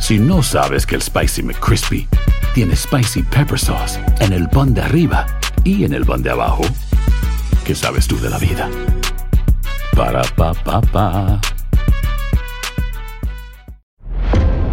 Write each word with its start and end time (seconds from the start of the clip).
Si 0.00 0.18
no 0.18 0.42
sabes 0.42 0.86
que 0.86 0.96
el 0.96 1.02
Spicy 1.02 1.42
McCrispy 1.42 2.08
tiene 2.54 2.74
Spicy 2.74 3.22
Pepper 3.22 3.58
Sauce 3.58 4.00
en 4.20 4.32
el 4.32 4.48
pan 4.48 4.72
de 4.72 4.80
arriba 4.80 5.26
y 5.62 5.84
en 5.84 5.92
el 5.92 6.06
pan 6.06 6.22
de 6.22 6.30
abajo, 6.30 6.62
¿qué 7.64 7.74
sabes 7.74 8.08
tú 8.08 8.18
de 8.18 8.30
la 8.30 8.38
vida? 8.38 8.68
Para, 9.94 10.22
pa, 10.34 10.54
pa, 10.54 10.80
pa. 10.80 11.40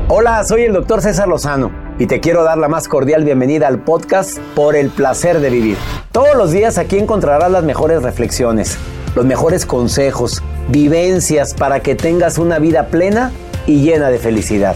Hola, 0.08 0.44
soy 0.46 0.64
el 0.64 0.74
doctor 0.74 1.02
César 1.02 1.28
Lozano 1.28 1.72
y 2.00 2.08
te 2.08 2.22
quiero 2.22 2.44
dar 2.44 2.58
la 2.58 2.70
más 2.70 2.88
cordial 2.88 3.26
bienvenida 3.26 3.68
al 3.68 3.84
podcast 3.84 4.40
Por 4.56 4.78
el 4.78 4.90
placer 4.90 5.42
de 5.42 5.50
vivir. 5.50 5.78
Todos 6.14 6.36
los 6.36 6.52
días 6.52 6.78
aquí 6.78 6.98
encontrarás 6.98 7.52
las 7.52 7.66
mejores 7.66 8.02
reflexiones, 8.02 8.78
los 9.14 9.26
mejores 9.26 9.66
consejos, 9.66 10.42
vivencias 10.70 11.54
para 11.54 11.82
que 11.82 11.96
tengas 11.96 12.38
una 12.38 12.60
vida 12.60 12.88
plena 12.88 13.32
y 13.68 13.82
llena 13.82 14.10
de 14.10 14.20
felicidad. 14.20 14.76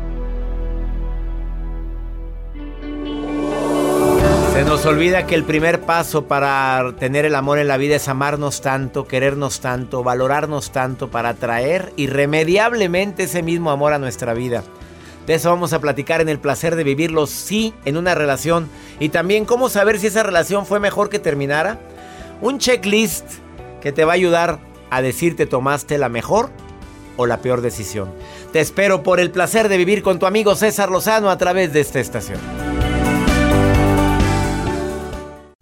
Nos 4.81 4.87
olvida 4.87 5.27
que 5.27 5.35
el 5.35 5.43
primer 5.43 5.81
paso 5.81 6.25
para 6.25 6.95
tener 6.97 7.23
el 7.25 7.35
amor 7.35 7.59
en 7.59 7.67
la 7.67 7.77
vida 7.77 7.97
es 7.97 8.07
amarnos 8.07 8.61
tanto, 8.61 9.07
querernos 9.07 9.59
tanto, 9.59 10.03
valorarnos 10.03 10.71
tanto 10.71 11.11
para 11.11 11.29
atraer 11.29 11.93
irremediablemente 11.97 13.25
ese 13.25 13.43
mismo 13.43 13.69
amor 13.69 13.93
a 13.93 13.99
nuestra 13.99 14.33
vida. 14.33 14.63
De 15.27 15.35
eso 15.35 15.51
vamos 15.51 15.73
a 15.73 15.79
platicar 15.79 16.19
en 16.19 16.29
el 16.29 16.39
placer 16.39 16.75
de 16.75 16.83
vivirlo 16.83 17.27
sí 17.27 17.75
en 17.85 17.95
una 17.95 18.15
relación 18.15 18.69
y 18.99 19.09
también 19.09 19.45
cómo 19.45 19.69
saber 19.69 19.99
si 19.99 20.07
esa 20.07 20.23
relación 20.23 20.65
fue 20.65 20.79
mejor 20.79 21.09
que 21.09 21.19
terminara. 21.19 21.79
Un 22.41 22.57
checklist 22.57 23.25
que 23.81 23.91
te 23.91 24.03
va 24.03 24.13
a 24.13 24.15
ayudar 24.15 24.57
a 24.89 25.03
decirte 25.03 25.45
tomaste 25.45 25.99
la 25.99 26.09
mejor 26.09 26.49
o 27.17 27.27
la 27.27 27.37
peor 27.37 27.61
decisión. 27.61 28.11
Te 28.51 28.61
espero 28.61 29.03
por 29.03 29.19
el 29.19 29.29
placer 29.29 29.69
de 29.69 29.77
vivir 29.77 30.01
con 30.01 30.17
tu 30.17 30.25
amigo 30.25 30.55
César 30.55 30.89
Lozano 30.89 31.29
a 31.29 31.37
través 31.37 31.71
de 31.71 31.81
esta 31.81 31.99
estación. 31.99 32.70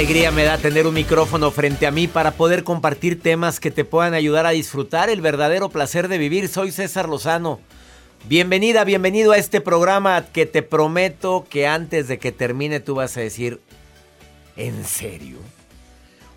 Alegría 0.00 0.30
me 0.30 0.44
da 0.44 0.56
tener 0.56 0.86
un 0.86 0.94
micrófono 0.94 1.50
frente 1.50 1.86
a 1.86 1.90
mí 1.90 2.08
para 2.08 2.30
poder 2.30 2.64
compartir 2.64 3.20
temas 3.20 3.60
que 3.60 3.70
te 3.70 3.84
puedan 3.84 4.14
ayudar 4.14 4.46
a 4.46 4.50
disfrutar 4.50 5.10
el 5.10 5.20
verdadero 5.20 5.68
placer 5.68 6.08
de 6.08 6.16
vivir. 6.16 6.48
Soy 6.48 6.72
César 6.72 7.06
Lozano. 7.06 7.60
Bienvenida, 8.24 8.84
bienvenido 8.84 9.32
a 9.32 9.36
este 9.36 9.60
programa 9.60 10.24
que 10.32 10.46
te 10.46 10.62
prometo 10.62 11.44
que 11.50 11.66
antes 11.66 12.08
de 12.08 12.18
que 12.18 12.32
termine 12.32 12.80
tú 12.80 12.94
vas 12.94 13.14
a 13.18 13.20
decir, 13.20 13.60
¿en 14.56 14.86
serio? 14.86 15.36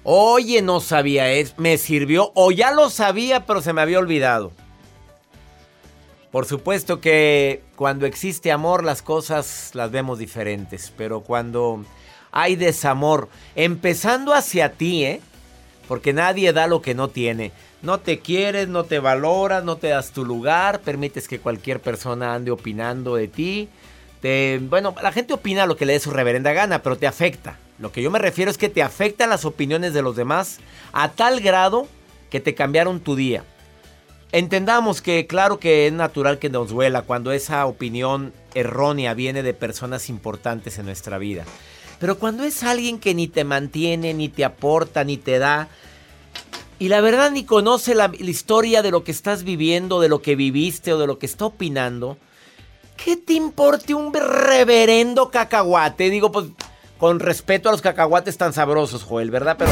Oye, 0.04 0.62
no 0.62 0.81
sabía, 0.81 1.31
es, 1.31 1.57
me 1.57 1.77
sirvió 1.77 2.33
o 2.36 2.51
ya 2.51 2.71
lo 2.71 2.89
sabía 2.89 3.45
pero 3.45 3.62
se 3.62 3.71
me 3.71 3.80
había 3.80 4.00
olvidado. 4.00 4.51
Por 6.31 6.45
supuesto 6.45 7.00
que 7.00 7.63
cuando 7.77 8.07
existe 8.07 8.51
amor 8.51 8.83
las 8.83 9.01
cosas 9.01 9.71
las 9.74 9.89
vemos 9.89 10.19
diferentes, 10.19 10.92
pero 10.98 11.21
cuando 11.21 11.86
hay 12.33 12.56
desamor, 12.56 13.30
empezando 13.56 14.33
hacia 14.33 14.74
ti, 14.74 15.06
¿eh? 15.06 15.21
porque 15.88 16.13
nadie 16.13 16.51
da 16.51 16.68
lo 16.68 16.81
que 16.81 16.95
no 16.95 17.07
tiene. 17.07 17.51
No 17.83 18.00
te 18.00 18.19
quieres, 18.19 18.68
no 18.68 18.85
te 18.85 19.00
valoras, 19.00 19.63
no 19.63 19.77
te 19.77 19.89
das 19.89 20.12
tu 20.12 20.25
lugar, 20.25 20.81
permites 20.81 21.27
que 21.27 21.39
cualquier 21.39 21.80
persona 21.80 22.33
ande 22.33 22.50
opinando 22.50 23.15
de 23.15 23.27
ti. 23.27 23.69
Te, 24.19 24.59
bueno, 24.63 24.95
la 25.03 25.12
gente 25.12 25.33
opina 25.33 25.68
lo 25.68 25.77
que 25.77 25.85
le 25.85 25.94
dé 25.94 26.00
su 26.00 26.09
reverenda 26.09 26.53
gana, 26.53 26.81
pero 26.81 26.97
te 26.97 27.06
afecta. 27.06 27.59
Lo 27.77 27.91
que 27.91 28.01
yo 28.01 28.09
me 28.09 28.19
refiero 28.19 28.50
es 28.50 28.57
que 28.57 28.69
te 28.69 28.81
afectan 28.81 29.29
las 29.29 29.45
opiniones 29.45 29.94
de 29.94 30.01
los 30.01 30.15
demás 30.15 30.59
a 30.91 31.12
tal 31.12 31.39
grado 31.39 31.88
que 32.31 32.39
te 32.39 32.56
cambiaron 32.56 33.00
tu 33.00 33.15
día. 33.15 33.44
Entendamos 34.31 35.03
que 35.03 35.27
claro 35.27 35.59
que 35.59 35.86
es 35.86 35.94
natural 35.94 36.39
que 36.39 36.50
nos 36.50 36.69
duela 36.69 37.03
cuando 37.03 37.31
esa 37.31 37.68
opinión 37.68 38.33
errónea 38.56 39.13
viene 39.13 39.44
de 39.44 39.53
personas 39.53 40.09
importantes 40.09 40.79
en 40.79 40.88
nuestra 40.88 41.19
vida. 41.19 41.45
Pero 42.03 42.19
cuando 42.19 42.44
es 42.44 42.63
alguien 42.63 43.00
que 43.00 43.13
ni 43.13 43.29
te 43.29 43.45
mantiene, 43.45 44.13
ni 44.13 44.27
te 44.27 44.44
aporta, 44.44 45.05
ni 45.05 45.15
te 45.15 45.39
da, 45.39 45.69
y 46.77 46.89
la 46.89 47.00
verdad 47.00 47.31
ni 47.31 47.45
conoce 47.45 47.95
la, 47.95 48.11
historia 48.19 48.81
de 48.81 48.91
lo 48.91 49.05
que 49.05 49.11
estás 49.11 49.45
viviendo, 49.45 50.01
de 50.01 50.09
lo 50.09 50.21
que 50.21 50.35
viviste 50.35 50.91
o 50.91 50.97
de 50.97 51.07
lo 51.07 51.17
que 51.17 51.25
está 51.25 51.45
opinando, 51.45 52.17
¿qué 52.97 53.15
te 53.15 53.31
importe 53.31 53.94
un 53.94 54.13
reverendo 54.13 55.31
cacahuate? 55.31 56.09
Digo, 56.09 56.29
pues 56.29 56.47
con 56.97 57.21
respeto 57.21 57.69
a 57.69 57.71
los 57.71 57.81
cacahuates 57.81 58.38
tan 58.38 58.51
sabrosos, 58.51 59.03
Joel, 59.03 59.31
¿verdad? 59.31 59.55
Pero 59.57 59.71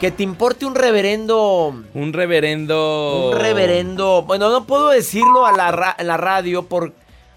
que 0.00 0.10
te 0.10 0.24
importe 0.24 0.66
un 0.66 0.74
reverendo... 0.74 1.80
Un 1.94 2.12
reverendo... 2.12 3.30
Un 3.30 3.38
reverendo... 3.38 4.24
Bueno, 4.26 4.50
no 4.50 4.66
puedo 4.66 4.88
decirlo 4.88 5.46
a 5.46 5.52
la, 5.52 5.94
la 5.96 6.16
radio 6.16 6.64
por... 6.64 6.92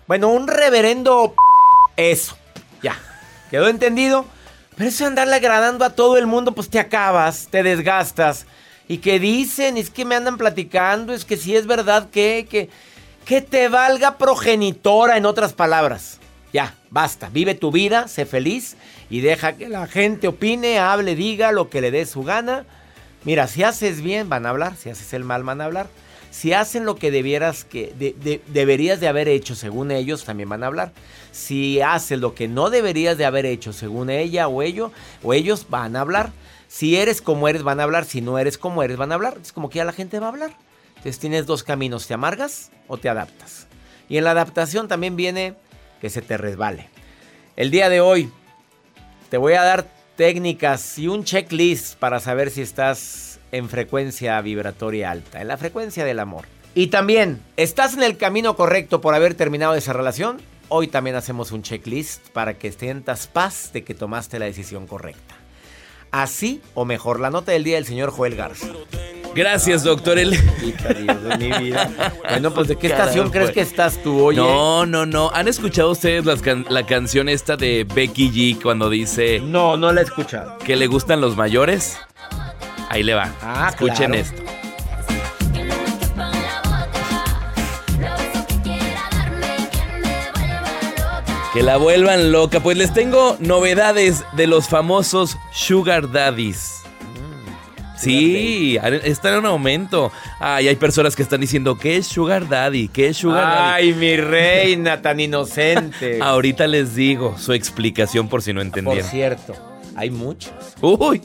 Bueno, 0.08 0.30
un 0.30 0.48
reverendo... 0.48 1.36
Eso. 1.96 2.36
Ya. 2.82 2.98
¿Quedó 3.52 3.68
entendido? 3.68 4.26
Pero 4.78 4.90
eso 4.90 5.06
andarle 5.06 5.36
agradando 5.36 5.84
a 5.84 5.90
todo 5.90 6.18
el 6.18 6.26
mundo, 6.26 6.54
pues 6.54 6.70
te 6.70 6.80
acabas, 6.80 7.50
te 7.52 7.62
desgastas. 7.62 8.46
Y 8.88 9.00
que 9.00 9.20
dicen, 9.20 9.76
es 9.76 9.90
que 9.90 10.06
me 10.06 10.16
andan 10.16 10.38
platicando, 10.38 11.14
es 11.14 11.26
que 11.26 11.36
si 11.36 11.56
es 11.56 11.68
verdad 11.68 12.10
que, 12.10 12.48
que, 12.50 12.70
que 13.26 13.42
te 13.42 13.68
valga 13.68 14.18
progenitora, 14.18 15.18
en 15.18 15.26
otras 15.26 15.52
palabras. 15.52 16.20
Ya, 16.54 16.76
basta, 16.90 17.30
vive 17.30 17.54
tu 17.54 17.72
vida, 17.72 18.08
sé 18.08 18.26
feliz 18.26 18.78
y 19.10 19.20
deja 19.20 19.54
que 19.54 19.68
la 19.68 19.86
gente 19.86 20.30
opine, 20.30 20.80
hable, 20.80 21.16
diga 21.16 21.52
lo 21.52 21.70
que 21.70 21.82
le 21.82 21.92
dé 21.92 22.06
su 22.06 22.24
gana. 22.24 22.66
Mira, 23.26 23.48
si 23.48 23.64
haces 23.64 24.02
bien, 24.02 24.30
van 24.30 24.46
a 24.46 24.50
hablar, 24.50 24.78
si 24.78 24.90
haces 24.90 25.14
el 25.14 25.26
mal, 25.26 25.44
van 25.44 25.60
a 25.60 25.66
hablar. 25.66 25.88
Si 26.32 26.54
hacen 26.54 26.86
lo 26.86 26.96
que 26.96 27.12
debieras 27.12 27.66
que 27.66 27.94
deberías 28.48 29.00
de 29.02 29.10
haber 29.10 29.28
hecho 29.28 29.54
según 29.54 29.92
ellos, 29.92 30.24
también 30.24 30.50
van 30.50 30.64
a 30.64 30.68
hablar. 30.68 30.94
Si 31.32 31.82
haces 31.82 32.20
lo 32.20 32.34
que 32.34 32.48
no 32.48 32.70
deberías 32.70 33.18
de 33.18 33.26
haber 33.26 33.46
hecho 33.46 33.74
según 33.74 34.10
ella 34.10 34.48
o 34.48 34.62
ellos, 34.62 34.92
o 35.22 35.34
ellos 35.34 35.68
van 35.70 35.96
a 35.96 36.02
hablar. 36.02 36.32
Si 36.70 36.96
eres 36.96 37.22
como 37.22 37.50
eres, 37.50 37.64
van 37.64 37.82
a 37.82 37.84
hablar. 37.84 38.06
Si 38.06 38.22
no 38.22 38.40
eres 38.40 38.58
como 38.58 38.82
eres, 38.82 38.96
van 38.96 39.12
a 39.12 39.16
hablar. 39.16 39.38
Es 39.42 39.52
como 39.52 39.70
que 39.70 39.78
ya 39.78 39.86
la 39.86 39.92
gente 39.92 40.20
va 40.20 40.28
a 40.28 40.30
hablar. 40.30 40.52
Entonces 40.90 41.20
tienes 41.20 41.46
dos 41.46 41.64
caminos, 41.64 42.08
te 42.08 42.14
amargas 42.14 42.72
o 42.88 42.98
te 42.98 43.10
adaptas. 43.10 43.68
Y 44.08 44.18
en 44.18 44.24
la 44.24 44.32
adaptación 44.32 44.88
también 44.88 45.18
viene 45.18 45.56
que 46.00 46.10
se 46.10 46.22
te 46.22 46.38
resbale. 46.38 46.90
El 47.58 47.72
día 47.72 47.90
de 47.90 48.00
hoy 48.00 48.32
te 49.30 49.38
voy 49.38 49.54
a 49.54 49.64
dar 49.64 49.88
técnicas 50.16 50.98
y 50.98 51.08
un 51.08 51.24
checklist 51.24 51.96
para 51.98 52.20
saber 52.20 52.52
si 52.52 52.62
estás 52.62 53.31
en 53.52 53.70
frecuencia 53.70 54.40
vibratoria 54.42 55.12
alta, 55.12 55.42
en 55.42 55.48
la 55.48 55.58
frecuencia 55.58 56.06
del 56.06 56.20
amor. 56.20 56.46
Y 56.74 56.88
también, 56.88 57.42
¿estás 57.58 57.94
en 57.94 58.04
el 58.04 58.18
camino 58.18 58.56
correcto 58.56 59.02
por 59.02 59.14
haber 59.14 59.34
terminado 59.34 59.76
esa 59.76 59.94
relación? 59.94 60.42
Hoy 60.70 60.88
también 60.88 61.18
hacemos 61.18 61.52
un 61.52 61.64
checklist 61.64 62.30
para 62.30 62.58
que 62.58 62.72
sientas 62.72 63.28
paz 63.28 63.72
de 63.74 63.84
que 63.84 63.94
tomaste 63.94 64.40
la 64.40 64.46
decisión 64.46 64.88
correcta. 64.88 65.36
Así 66.12 66.62
o 66.74 66.86
mejor, 66.86 67.20
la 67.20 67.30
nota 67.30 67.52
del 67.52 67.64
día 67.64 67.76
del 67.76 67.86
señor 67.86 68.12
Joel 68.12 68.36
Garza. 68.36 68.68
Gracias, 69.34 69.84
doctor. 69.84 70.20
El... 70.20 70.38
mi 71.40 71.52
vida. 71.52 72.14
Bueno, 72.30 72.54
pues 72.54 72.68
¿de 72.68 72.78
qué 72.78 72.88
estación 72.88 73.30
crees 73.30 73.52
que 73.52 73.62
estás 73.62 74.02
tú, 74.04 74.22
oye? 74.22 74.38
No, 74.38 74.86
no, 74.86 75.06
no. 75.06 75.32
¿Han 75.34 75.48
escuchado 75.48 75.92
ustedes 75.92 76.26
la 76.70 76.86
canción 76.86 77.30
esta 77.30 77.56
de 77.56 77.86
Becky 77.86 78.30
G 78.30 78.62
cuando 78.62 78.90
dice... 78.90 79.40
No, 79.40 79.78
no 79.78 79.94
la 79.94 80.02
he 80.02 80.04
escuchado. 80.04 80.58
¿Que 80.60 80.76
le 80.76 80.88
gustan 80.88 81.22
los 81.22 81.38
mayores? 81.38 81.98
Ahí 82.92 83.04
le 83.04 83.14
va. 83.14 83.32
Ah, 83.42 83.70
Escuchen 83.70 84.14
esto. 84.16 84.44
Que 91.54 91.64
la 91.64 91.78
vuelvan 91.78 92.32
loca. 92.32 92.62
Pues 92.62 92.78
les 92.78 92.94
tengo 92.94 93.36
novedades 93.40 94.24
de 94.34 94.48
los 94.48 94.70
famosos 94.70 95.38
Sugar 95.52 96.10
Daddies. 96.12 96.82
Mm, 97.14 97.98
sí, 97.98 98.78
está 99.04 99.30
en 99.34 99.40
un 99.40 99.46
aumento. 99.46 100.12
Ay, 100.40 100.70
hay 100.70 100.76
personas 100.78 101.16
que 101.16 101.24
están 101.24 101.42
diciendo, 101.42 101.78
¿qué 101.78 101.98
es 101.98 102.08
Sugar 102.08 102.48
Daddy? 102.48 102.88
¿Qué 102.88 103.10
es 103.10 103.18
Sugar 103.18 103.44
Daddy? 103.44 103.88
Ay, 103.90 103.94
mi 103.94 104.16
reina 104.16 105.02
tan 105.02 105.20
inocente. 105.20 106.20
Ahorita 106.22 106.68
les 106.68 106.96
digo 106.96 107.38
su 107.38 107.52
explicación 107.52 108.30
por 108.30 108.42
si 108.42 108.54
no 108.54 108.62
entendieron. 108.62 109.02
Por 109.02 109.12
cierto, 109.12 109.56
hay 109.98 110.10
muchos. 110.10 110.54
Uy, 110.80 111.22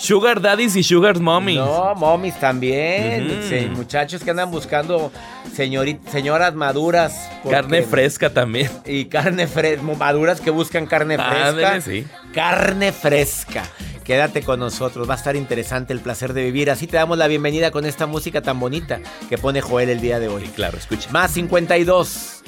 Sugar 0.00 0.40
daddies 0.40 0.76
y 0.76 0.82
sugar 0.82 1.20
mommies. 1.20 1.58
No, 1.58 1.94
mommies 1.94 2.40
también. 2.40 3.42
sí, 3.46 3.68
muchachos 3.74 4.24
que 4.24 4.30
andan 4.30 4.50
buscando 4.50 5.12
señoras 5.54 6.54
maduras. 6.54 7.28
Carne 7.48 7.82
fresca 7.82 8.30
también. 8.30 8.70
Y 8.86 9.04
carne 9.06 9.46
fresca, 9.46 9.82
maduras 9.82 10.40
que 10.40 10.50
buscan 10.50 10.86
carne 10.86 11.18
fresca. 11.18 11.80
sí. 11.82 12.06
Carne 12.32 12.92
fresca. 12.92 13.62
Quédate 14.04 14.42
con 14.42 14.58
nosotros, 14.58 15.08
va 15.08 15.14
a 15.14 15.16
estar 15.18 15.36
interesante 15.36 15.92
el 15.92 16.00
placer 16.00 16.32
de 16.32 16.44
vivir. 16.44 16.70
Así 16.70 16.86
te 16.86 16.96
damos 16.96 17.18
la 17.18 17.26
bienvenida 17.28 17.70
con 17.70 17.84
esta 17.84 18.06
música 18.06 18.40
tan 18.40 18.58
bonita 18.58 19.00
que 19.28 19.36
pone 19.36 19.60
Joel 19.60 19.90
el 19.90 20.00
día 20.00 20.18
de 20.18 20.28
hoy. 20.28 20.44
claro, 20.54 20.78
escucha. 20.78 21.10
Más 21.12 21.32
52 21.32 22.39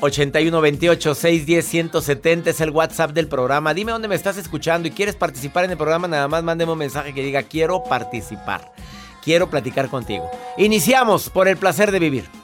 8128 0.00 1.14
610 1.14 1.64
170 1.66 2.50
es 2.50 2.60
el 2.60 2.70
WhatsApp 2.70 3.12
del 3.12 3.28
programa. 3.28 3.74
Dime 3.74 3.92
dónde 3.92 4.08
me 4.08 4.14
estás 4.14 4.36
escuchando 4.36 4.88
y 4.88 4.90
quieres 4.90 5.16
participar 5.16 5.64
en 5.64 5.72
el 5.72 5.76
programa, 5.76 6.08
nada 6.08 6.28
más 6.28 6.42
mándeme 6.42 6.72
un 6.72 6.78
mensaje 6.78 7.14
que 7.14 7.22
diga 7.22 7.42
quiero 7.42 7.84
participar. 7.84 8.72
Quiero 9.22 9.48
platicar 9.48 9.88
contigo. 9.88 10.30
Iniciamos 10.58 11.30
por 11.30 11.48
el 11.48 11.56
placer 11.56 11.90
de 11.90 11.98
vivir. 11.98 12.43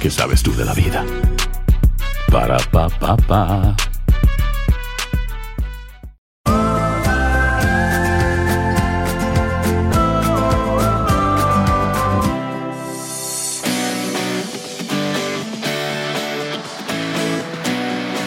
¿Qué 0.00 0.10
sabes 0.12 0.44
tú 0.44 0.54
de 0.54 0.64
la 0.64 0.74
vida? 0.74 1.04
Para 2.30 2.56
pa 2.70 2.88
pa 2.88 3.16
pa. 3.16 3.76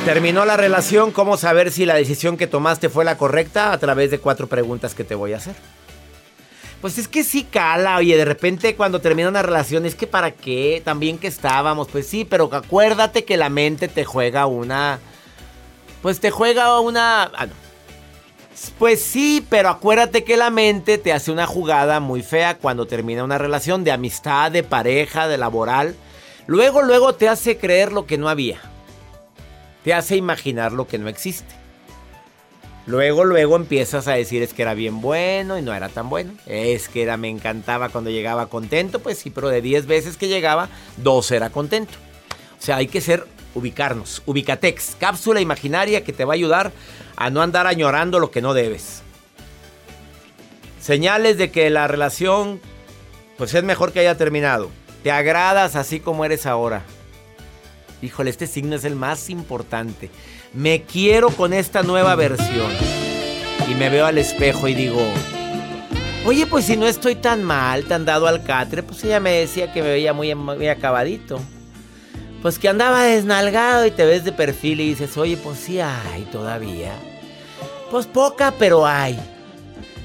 Terminó 0.03 0.43
la 0.43 0.57
relación, 0.57 1.11
¿cómo 1.11 1.37
saber 1.37 1.71
si 1.71 1.85
la 1.85 1.95
decisión 1.95 2.35
que 2.35 2.47
tomaste 2.47 2.89
fue 2.89 3.05
la 3.05 3.17
correcta? 3.17 3.71
A 3.71 3.77
través 3.77 4.11
de 4.11 4.19
cuatro 4.19 4.47
preguntas 4.47 4.93
que 4.93 5.05
te 5.05 5.15
voy 5.15 5.31
a 5.31 5.37
hacer. 5.37 5.55
Pues 6.81 6.97
es 6.97 7.07
que 7.07 7.23
sí 7.23 7.43
cala, 7.43 7.97
oye, 7.97 8.17
de 8.17 8.25
repente 8.25 8.75
cuando 8.75 8.99
termina 8.99 9.29
una 9.29 9.43
relación, 9.43 9.85
es 9.85 9.93
que 9.93 10.07
para 10.07 10.31
qué, 10.31 10.81
también 10.83 11.19
que 11.19 11.27
estábamos, 11.27 11.87
pues 11.87 12.07
sí, 12.07 12.25
pero 12.25 12.49
acuérdate 12.51 13.23
que 13.23 13.37
la 13.37 13.49
mente 13.49 13.87
te 13.87 14.03
juega 14.03 14.47
una... 14.47 14.99
Pues 16.01 16.19
te 16.19 16.31
juega 16.31 16.79
una... 16.79 17.23
Ah, 17.35 17.45
no. 17.45 17.53
Pues 18.79 19.01
sí, 19.01 19.45
pero 19.47 19.69
acuérdate 19.69 20.23
que 20.23 20.37
la 20.37 20.49
mente 20.49 20.97
te 20.97 21.13
hace 21.13 21.31
una 21.31 21.45
jugada 21.45 21.99
muy 21.99 22.23
fea 22.23 22.57
cuando 22.57 22.87
termina 22.87 23.23
una 23.23 23.37
relación 23.37 23.83
de 23.83 23.91
amistad, 23.91 24.51
de 24.51 24.63
pareja, 24.63 25.27
de 25.27 25.37
laboral. 25.37 25.95
Luego, 26.47 26.81
luego 26.81 27.13
te 27.13 27.29
hace 27.29 27.57
creer 27.57 27.91
lo 27.91 28.07
que 28.07 28.17
no 28.17 28.27
había. 28.27 28.59
Te 29.83 29.93
hace 29.93 30.15
imaginar 30.15 30.71
lo 30.71 30.87
que 30.87 30.97
no 30.97 31.09
existe. 31.09 31.60
Luego, 32.87 33.25
luego 33.25 33.55
empiezas 33.55 34.07
a 34.07 34.13
decir 34.13 34.41
es 34.41 34.53
que 34.53 34.63
era 34.63 34.73
bien 34.73 35.01
bueno 35.01 35.57
y 35.57 35.61
no 35.61 35.73
era 35.73 35.89
tan 35.89 36.09
bueno. 36.09 36.33
Es 36.47 36.89
que 36.89 37.03
era, 37.03 37.15
me 37.17 37.29
encantaba 37.29 37.89
cuando 37.89 38.09
llegaba 38.09 38.47
contento, 38.47 38.99
pues 38.99 39.19
sí, 39.19 39.29
pero 39.29 39.49
de 39.49 39.61
10 39.61 39.85
veces 39.85 40.17
que 40.17 40.27
llegaba, 40.27 40.69
dos 40.97 41.31
era 41.31 41.51
contento. 41.51 41.93
O 42.59 42.63
sea, 42.63 42.77
hay 42.77 42.87
que 42.87 43.01
ser, 43.01 43.27
ubicarnos. 43.53 44.23
Ubicatex, 44.25 44.95
cápsula 44.99 45.41
imaginaria 45.41 46.03
que 46.03 46.13
te 46.13 46.25
va 46.25 46.33
a 46.33 46.35
ayudar 46.35 46.71
a 47.15 47.29
no 47.29 47.41
andar 47.41 47.67
añorando 47.67 48.19
lo 48.19 48.31
que 48.31 48.41
no 48.41 48.53
debes. 48.53 49.03
Señales 50.79 51.37
de 51.37 51.51
que 51.51 51.69
la 51.69 51.87
relación, 51.87 52.59
pues 53.37 53.53
es 53.53 53.63
mejor 53.63 53.91
que 53.93 53.99
haya 53.99 54.17
terminado. 54.17 54.71
Te 55.03 55.11
agradas 55.11 55.75
así 55.75 55.99
como 55.99 56.25
eres 56.25 56.45
ahora. 56.45 56.83
Híjole, 58.01 58.31
este 58.31 58.47
signo 58.47 58.75
es 58.75 58.83
el 58.83 58.95
más 58.95 59.29
importante. 59.29 60.09
Me 60.53 60.83
quiero 60.83 61.29
con 61.29 61.53
esta 61.53 61.81
nueva 61.81 62.15
versión. 62.15 62.71
Y 63.69 63.75
me 63.75 63.89
veo 63.89 64.05
al 64.05 64.17
espejo 64.17 64.67
y 64.67 64.73
digo, 64.73 65.01
oye, 66.25 66.45
pues 66.45 66.65
si 66.65 66.75
no 66.75 66.87
estoy 66.87 67.15
tan 67.15 67.41
mal, 67.41 67.85
tan 67.85 68.03
dado 68.03 68.27
al 68.27 68.43
catre, 68.43 68.83
pues 68.83 69.01
ella 69.05 69.21
me 69.21 69.31
decía 69.31 69.71
que 69.71 69.81
me 69.81 69.89
veía 69.89 70.13
muy, 70.13 70.67
acabadito. 70.67 71.39
Pues 72.41 72.59
que 72.59 72.67
andaba 72.67 73.03
desnalgado 73.03 73.85
y 73.85 73.91
te 73.91 74.03
ves 74.03 74.25
de 74.25 74.33
perfil 74.33 74.81
y 74.81 74.89
dices, 74.89 75.15
oye, 75.15 75.37
pues 75.37 75.57
sí 75.57 75.79
hay 75.79 76.23
todavía. 76.33 76.95
Pues 77.89 78.05
poca, 78.07 78.53
pero 78.59 78.85
hay. 78.85 79.17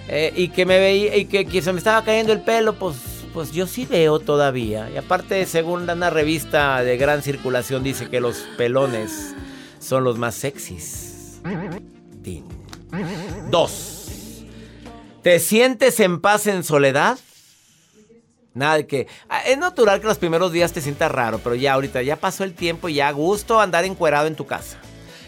Eh, 0.09 0.33
y 0.37 0.49
que 0.49 0.65
me 0.65 0.79
veía, 0.79 1.17
y 1.17 1.25
que, 1.25 1.45
que, 1.47 1.61
se 1.61 1.73
me 1.73 1.79
estaba 1.79 2.05
cayendo 2.05 2.33
el 2.33 2.41
pelo, 2.41 2.75
pues, 2.75 2.97
pues 3.35 3.51
yo 3.51 3.67
sí 3.67 3.85
veo 3.85 4.21
todavía. 4.21 4.89
Y 4.95 4.97
aparte, 4.97 5.45
según 5.47 5.91
una 5.91 6.11
revista 6.11 6.85
de 6.85 6.97
gran 6.99 7.23
circulación, 7.23 7.83
dice 7.83 8.09
que 8.09 8.21
los 8.21 8.47
pelones 8.57 9.36
son 9.79 10.05
los 10.05 10.19
más 10.19 10.35
sexys. 10.35 11.41
Dos. 13.51 14.45
¿Te 15.23 15.39
sientes 15.41 15.99
en 16.01 16.21
paz 16.21 16.47
en 16.47 16.63
soledad? 16.63 17.19
Nada 18.55 18.83
que. 18.85 19.07
Ah, 19.29 19.43
es 19.43 19.59
natural 19.59 20.01
que 20.01 20.07
los 20.07 20.19
primeros 20.19 20.51
días 20.51 20.73
te 20.73 20.81
sientas 20.81 21.13
raro, 21.13 21.41
pero 21.45 21.55
ya 21.55 21.75
ahorita 21.75 22.01
ya 22.03 22.17
pasó 22.17 22.43
el 22.43 22.55
tiempo 22.55 22.89
y 22.89 22.95
ya 22.95 23.11
gusto 23.11 23.61
andar 23.61 23.85
encuerado 23.85 24.27
en 24.29 24.35
tu 24.35 24.47
casa. 24.47 24.79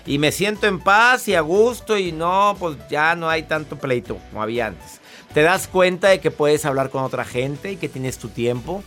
Y 0.06 0.18
me 0.18 0.32
siento 0.32 0.66
en 0.66 0.80
paz 0.80 1.28
y 1.28 1.34
a 1.34 1.42
gusto 1.42 1.98
y 1.98 2.12
no, 2.12 2.56
pues 2.58 2.78
ya 2.88 3.14
no 3.14 3.28
hay 3.28 3.42
tanto 3.42 3.76
pleito 3.76 4.16
como 4.30 4.42
había 4.42 4.68
antes. 4.68 5.00
Te 5.34 5.42
das 5.42 5.68
cuenta 5.68 6.08
de 6.08 6.20
que 6.20 6.30
puedes 6.30 6.64
hablar 6.64 6.88
con 6.88 7.04
otra 7.04 7.26
gente 7.26 7.72
y 7.72 7.76
que 7.76 7.90
tienes 7.90 8.16
tu 8.16 8.28
tiempo. 8.28 8.82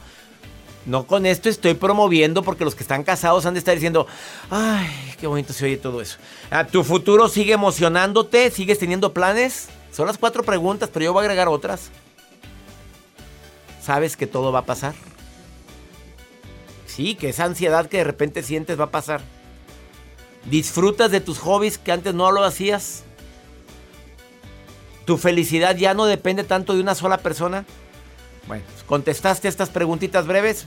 No 0.85 1.05
con 1.05 1.25
esto 1.25 1.47
estoy 1.47 1.75
promoviendo 1.75 2.41
porque 2.41 2.65
los 2.65 2.73
que 2.73 2.83
están 2.83 3.03
casados 3.03 3.45
han 3.45 3.53
de 3.53 3.59
estar 3.59 3.75
diciendo, 3.75 4.07
ay, 4.49 4.89
qué 5.19 5.27
bonito 5.27 5.53
se 5.53 5.65
oye 5.65 5.77
todo 5.77 6.01
eso. 6.01 6.17
Ah, 6.49 6.65
¿Tu 6.65 6.83
futuro 6.83 7.29
sigue 7.29 7.53
emocionándote? 7.53 8.49
¿Sigues 8.49 8.79
teniendo 8.79 9.13
planes? 9.13 9.69
Son 9.91 10.07
las 10.07 10.17
cuatro 10.17 10.43
preguntas, 10.43 10.89
pero 10.91 11.05
yo 11.05 11.13
voy 11.13 11.21
a 11.21 11.25
agregar 11.25 11.47
otras. 11.49 11.91
¿Sabes 13.81 14.17
que 14.17 14.27
todo 14.27 14.51
va 14.51 14.59
a 14.59 14.65
pasar? 14.65 14.95
Sí, 16.87 17.15
que 17.15 17.29
esa 17.29 17.45
ansiedad 17.45 17.87
que 17.87 17.97
de 17.97 18.03
repente 18.03 18.41
sientes 18.41 18.79
va 18.79 18.85
a 18.85 18.91
pasar. 18.91 19.21
¿Disfrutas 20.45 21.11
de 21.11 21.21
tus 21.21 21.37
hobbies 21.39 21.77
que 21.77 21.91
antes 21.91 22.13
no 22.13 22.31
lo 22.31 22.43
hacías? 22.43 23.03
¿Tu 25.05 25.17
felicidad 25.17 25.75
ya 25.75 25.93
no 25.93 26.05
depende 26.05 26.43
tanto 26.43 26.73
de 26.73 26.81
una 26.81 26.95
sola 26.95 27.17
persona? 27.19 27.65
Bueno, 28.47 28.63
contestaste 28.85 29.47
estas 29.47 29.69
preguntitas 29.69 30.27
breves. 30.27 30.65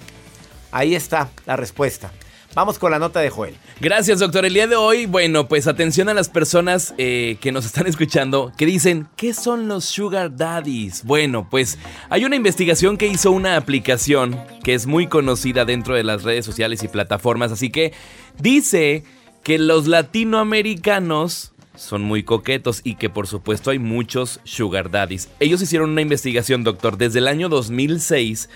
Ahí 0.71 0.95
está 0.95 1.31
la 1.47 1.57
respuesta. 1.57 2.11
Vamos 2.55 2.79
con 2.79 2.93
la 2.93 3.01
nota 3.01 3.19
de 3.19 3.31
Joel. 3.31 3.57
Gracias, 3.81 4.21
doctor. 4.21 4.45
El 4.45 4.55
día 4.55 4.69
de 4.69 4.77
hoy, 4.77 5.07
bueno, 5.07 5.49
pues 5.49 5.67
atención 5.67 6.09
a 6.09 6.15
las 6.15 6.29
personas 6.29 6.95
eh, 6.99 7.37
que 7.41 7.51
nos 7.51 7.67
están 7.67 7.89
escuchando 7.89 8.53
que 8.57 8.65
dicen, 8.65 9.09
¿qué 9.17 9.35
son 9.35 9.67
los 9.67 9.85
sugar 9.85 10.37
daddies? 10.37 11.05
Bueno, 11.05 11.49
pues 11.51 11.79
hay 12.11 12.25
una 12.25 12.37
investigación 12.37 12.97
que 12.97 13.09
hizo 13.09 13.33
una 13.33 13.57
aplicación 13.57 14.41
que 14.63 14.75
es 14.75 14.87
muy 14.87 15.09
conocida 15.09 15.65
dentro 15.65 15.97
de 15.97 16.05
las 16.05 16.23
redes 16.23 16.47
sociales 16.47 16.85
y 16.85 16.89
plataformas, 16.89 17.51
así 17.51 17.71
que 17.71 17.93
dice 18.39 19.03
que 19.43 19.59
los 19.59 19.89
latinoamericanos 19.89 21.54
son 21.77 22.03
muy 22.03 22.23
coquetos 22.23 22.81
y 22.85 22.97
que 22.97 23.11
por 23.11 23.27
supuesto 23.27 23.71
hay 23.71 23.79
muchos 23.79 24.41
sugar 24.45 24.91
daddies. 24.91 25.29
Ellos 25.41 25.63
hicieron 25.63 25.91
una 25.91 26.03
investigación, 26.03 26.65
doctor, 26.65 26.97
desde 26.97 27.19
el 27.19 27.29
año 27.29 27.49
2006. 27.49 28.49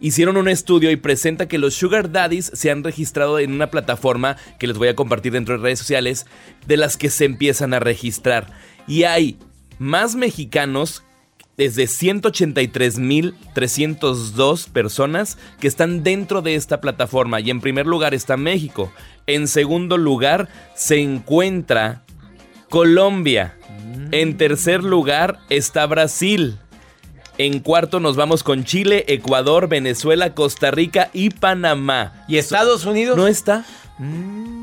Hicieron 0.00 0.38
un 0.38 0.48
estudio 0.48 0.90
y 0.90 0.96
presenta 0.96 1.46
que 1.46 1.58
los 1.58 1.74
sugar 1.74 2.10
daddies 2.10 2.50
se 2.54 2.70
han 2.70 2.82
registrado 2.82 3.38
en 3.38 3.52
una 3.52 3.70
plataforma 3.70 4.38
que 4.58 4.66
les 4.66 4.78
voy 4.78 4.88
a 4.88 4.96
compartir 4.96 5.32
dentro 5.32 5.56
de 5.56 5.62
redes 5.62 5.78
sociales, 5.78 6.24
de 6.66 6.78
las 6.78 6.96
que 6.96 7.10
se 7.10 7.26
empiezan 7.26 7.74
a 7.74 7.80
registrar. 7.80 8.50
Y 8.86 9.02
hay 9.02 9.36
más 9.78 10.14
mexicanos 10.14 11.02
desde 11.58 11.84
183.302 11.84 14.68
personas 14.70 15.36
que 15.60 15.68
están 15.68 16.02
dentro 16.02 16.40
de 16.40 16.54
esta 16.54 16.80
plataforma. 16.80 17.40
Y 17.40 17.50
en 17.50 17.60
primer 17.60 17.86
lugar 17.86 18.14
está 18.14 18.38
México. 18.38 18.90
En 19.26 19.46
segundo 19.46 19.98
lugar 19.98 20.48
se 20.74 21.02
encuentra 21.02 22.04
Colombia. 22.70 23.54
En 24.12 24.38
tercer 24.38 24.84
lugar 24.84 25.40
está 25.50 25.84
Brasil. 25.86 26.56
En 27.36 27.58
cuarto 27.58 28.00
nos 28.00 28.16
vamos 28.16 28.44
con 28.44 28.64
Chile, 28.64 29.04
Ecuador, 29.08 29.68
Venezuela, 29.68 30.34
Costa 30.34 30.70
Rica 30.70 31.10
y 31.12 31.30
Panamá. 31.30 32.24
¿Y 32.28 32.38
Estados 32.38 32.86
Unidos? 32.86 33.16
¿No 33.16 33.26
está? 33.26 33.64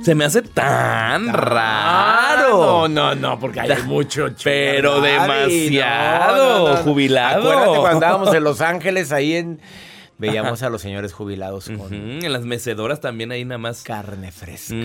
Se 0.03 0.15
me 0.15 0.23
hace 0.23 0.41
tan 0.41 1.33
raro. 1.33 2.87
No, 2.87 2.87
no, 2.87 3.13
no, 3.13 3.39
porque 3.39 3.59
hay 3.59 3.83
mucho 3.83 4.29
Pero 4.41 5.01
demasiado 5.01 6.77
jubilado. 6.77 7.41
Acuérdate 7.41 7.77
cuando 7.77 7.89
andábamos 7.89 8.33
en 8.33 8.43
Los 8.43 8.61
Ángeles 8.61 9.11
ahí 9.11 9.35
en 9.35 9.59
Veíamos 10.17 10.63
a 10.63 10.69
los 10.69 10.81
señores 10.81 11.13
jubilados 11.13 11.69
con... 11.69 11.93
En 11.93 12.33
las 12.33 12.43
mecedoras 12.43 13.01
también 13.01 13.31
hay 13.31 13.45
nada 13.45 13.59
más... 13.59 13.83
Carne 13.83 14.31
fresca. 14.31 14.75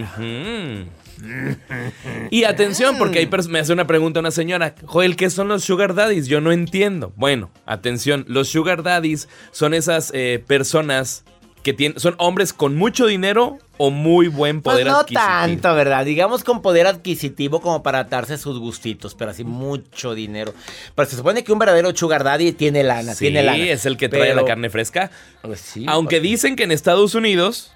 y 2.30 2.44
atención, 2.44 2.98
porque 2.98 3.20
ahí 3.20 3.30
me 3.48 3.58
hace 3.58 3.72
una 3.72 3.86
pregunta 3.86 4.20
una 4.20 4.30
señora. 4.30 4.74
Joel, 4.84 5.16
¿qué 5.16 5.30
son 5.30 5.48
los 5.48 5.64
sugar 5.64 5.94
daddies? 5.94 6.26
Yo 6.26 6.40
no 6.40 6.52
entiendo. 6.52 7.12
Bueno, 7.16 7.50
atención. 7.64 8.24
Los 8.28 8.48
sugar 8.48 8.82
daddies 8.82 9.28
son 9.52 9.74
esas 9.74 10.10
eh, 10.14 10.42
personas 10.46 11.24
que 11.62 11.72
tienen, 11.72 11.98
son 11.98 12.14
hombres 12.18 12.52
con 12.52 12.76
mucho 12.76 13.06
dinero 13.06 13.58
o 13.78 13.90
muy 13.90 14.28
buen 14.28 14.62
pues 14.62 14.74
poder 14.74 14.86
no 14.86 14.98
adquisitivo. 14.98 15.28
No 15.28 15.40
tanto, 15.40 15.74
¿verdad? 15.74 16.04
Digamos 16.04 16.44
con 16.44 16.62
poder 16.62 16.86
adquisitivo 16.86 17.60
como 17.60 17.82
para 17.82 18.04
darse 18.04 18.38
sus 18.38 18.58
gustitos, 18.58 19.14
pero 19.14 19.30
así 19.30 19.44
mucho 19.44 20.14
dinero. 20.14 20.54
Pero 20.94 21.08
se 21.08 21.16
supone 21.16 21.44
que 21.44 21.52
un 21.52 21.58
verdadero 21.58 21.94
sugar 21.96 22.24
daddy 22.24 22.52
tiene 22.52 22.82
lana, 22.82 23.14
sí, 23.14 23.26
tiene 23.26 23.42
lana. 23.42 23.64
es 23.64 23.86
el 23.86 23.96
que 23.96 24.08
trae 24.08 24.34
la 24.34 24.44
carne 24.44 24.70
fresca. 24.70 25.10
Pues 25.42 25.60
sí, 25.60 25.84
Aunque 25.88 26.16
pues 26.16 26.30
dicen 26.30 26.56
que 26.56 26.64
en 26.64 26.72
Estados 26.72 27.14
Unidos 27.14 27.72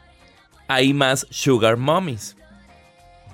hay 0.68 0.92
más 0.92 1.26
sugar 1.30 1.76
mommies. 1.76 2.36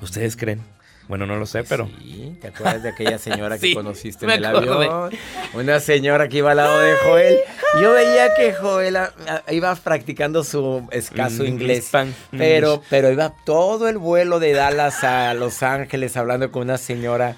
¿Ustedes 0.00 0.36
creen? 0.36 0.71
Bueno, 1.08 1.26
no 1.26 1.36
lo 1.36 1.46
sé, 1.46 1.64
pero. 1.64 1.88
Sí, 1.98 2.36
¿te 2.40 2.48
acuerdas 2.48 2.82
de 2.82 2.88
aquella 2.90 3.18
señora 3.18 3.58
que 3.60 3.74
conociste 3.74 4.24
en 4.24 4.30
el 4.32 4.44
avión? 4.44 5.10
Una 5.54 5.80
señora 5.80 6.28
que 6.28 6.38
iba 6.38 6.52
al 6.52 6.56
lado 6.58 6.78
de 6.80 6.94
Joel. 7.04 7.38
Yo 7.80 7.92
veía 7.92 8.34
que 8.34 8.52
Joel 8.52 8.98
iba 9.50 9.74
practicando 9.76 10.44
su 10.44 10.86
escaso 10.90 11.44
inglés. 11.44 11.90
Pero, 12.30 12.82
pero 12.88 13.10
iba 13.10 13.34
todo 13.44 13.88
el 13.88 13.98
vuelo 13.98 14.40
de 14.40 14.52
Dallas 14.52 15.02
a 15.04 15.34
Los 15.34 15.62
Ángeles 15.62 16.16
hablando 16.16 16.52
con 16.52 16.62
una 16.62 16.78
señora 16.78 17.36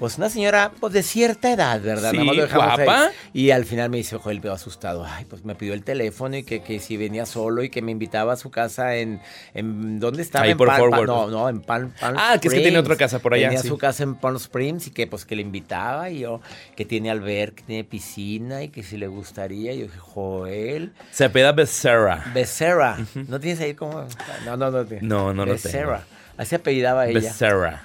pues 0.00 0.16
una 0.16 0.30
señora 0.30 0.72
pues 0.80 0.94
de 0.94 1.02
cierta 1.02 1.52
edad, 1.52 1.78
¿verdad? 1.78 2.12
Sí, 2.12 2.26
guapa. 2.54 3.10
Y 3.34 3.50
al 3.50 3.66
final 3.66 3.90
me 3.90 3.98
dice, 3.98 4.16
Joel, 4.16 4.40
veo 4.40 4.54
asustado. 4.54 5.04
Ay, 5.06 5.26
pues 5.26 5.44
me 5.44 5.54
pidió 5.54 5.74
el 5.74 5.84
teléfono 5.84 6.38
y 6.38 6.42
que, 6.42 6.62
que 6.62 6.80
si 6.80 6.96
venía 6.96 7.26
solo 7.26 7.62
y 7.62 7.68
que 7.68 7.82
me 7.82 7.92
invitaba 7.92 8.32
a 8.32 8.36
su 8.36 8.50
casa 8.50 8.96
en, 8.96 9.20
en 9.52 10.00
¿dónde 10.00 10.22
estaba? 10.22 10.46
Ahí 10.46 10.52
en 10.52 10.56
por 10.56 10.68
Palm, 10.68 10.78
forward. 10.80 11.06
no, 11.06 11.28
no, 11.28 11.48
en 11.50 11.60
Palm, 11.60 11.92
Palm 12.00 12.16
Ah, 12.18 12.38
que 12.40 12.48
es 12.48 12.54
que 12.54 12.60
tiene 12.60 12.78
otra 12.78 12.96
casa 12.96 13.18
por 13.18 13.34
allá. 13.34 13.48
Tenía 13.48 13.60
sí. 13.60 13.68
su 13.68 13.76
casa 13.76 14.02
en 14.02 14.14
Palm 14.14 14.36
Springs 14.36 14.86
y 14.86 14.90
que 14.90 15.06
pues 15.06 15.26
que 15.26 15.36
le 15.36 15.42
invitaba 15.42 16.08
y 16.08 16.20
yo, 16.20 16.40
que 16.76 16.86
tiene 16.86 17.10
alberca, 17.10 17.56
que 17.56 17.64
tiene 17.64 17.84
piscina 17.84 18.62
y 18.62 18.70
que 18.70 18.82
si 18.82 18.96
le 18.96 19.06
gustaría. 19.06 19.74
Y 19.74 19.80
yo 19.80 19.84
dije, 19.84 19.98
Joel. 19.98 20.94
Se 21.10 21.26
apela 21.26 21.52
Becerra. 21.52 22.24
Becerra. 22.32 22.96
¿No 23.28 23.38
tienes 23.38 23.60
ahí 23.60 23.74
como? 23.74 24.08
No, 24.46 24.56
no, 24.56 24.70
no. 24.70 24.86
No, 25.02 25.34
no 25.34 25.44
lo 25.44 25.52
Becerra. 25.52 26.04
Así 26.38 26.54
apellidaba 26.54 27.06
ella. 27.06 27.20
Becerra. 27.20 27.82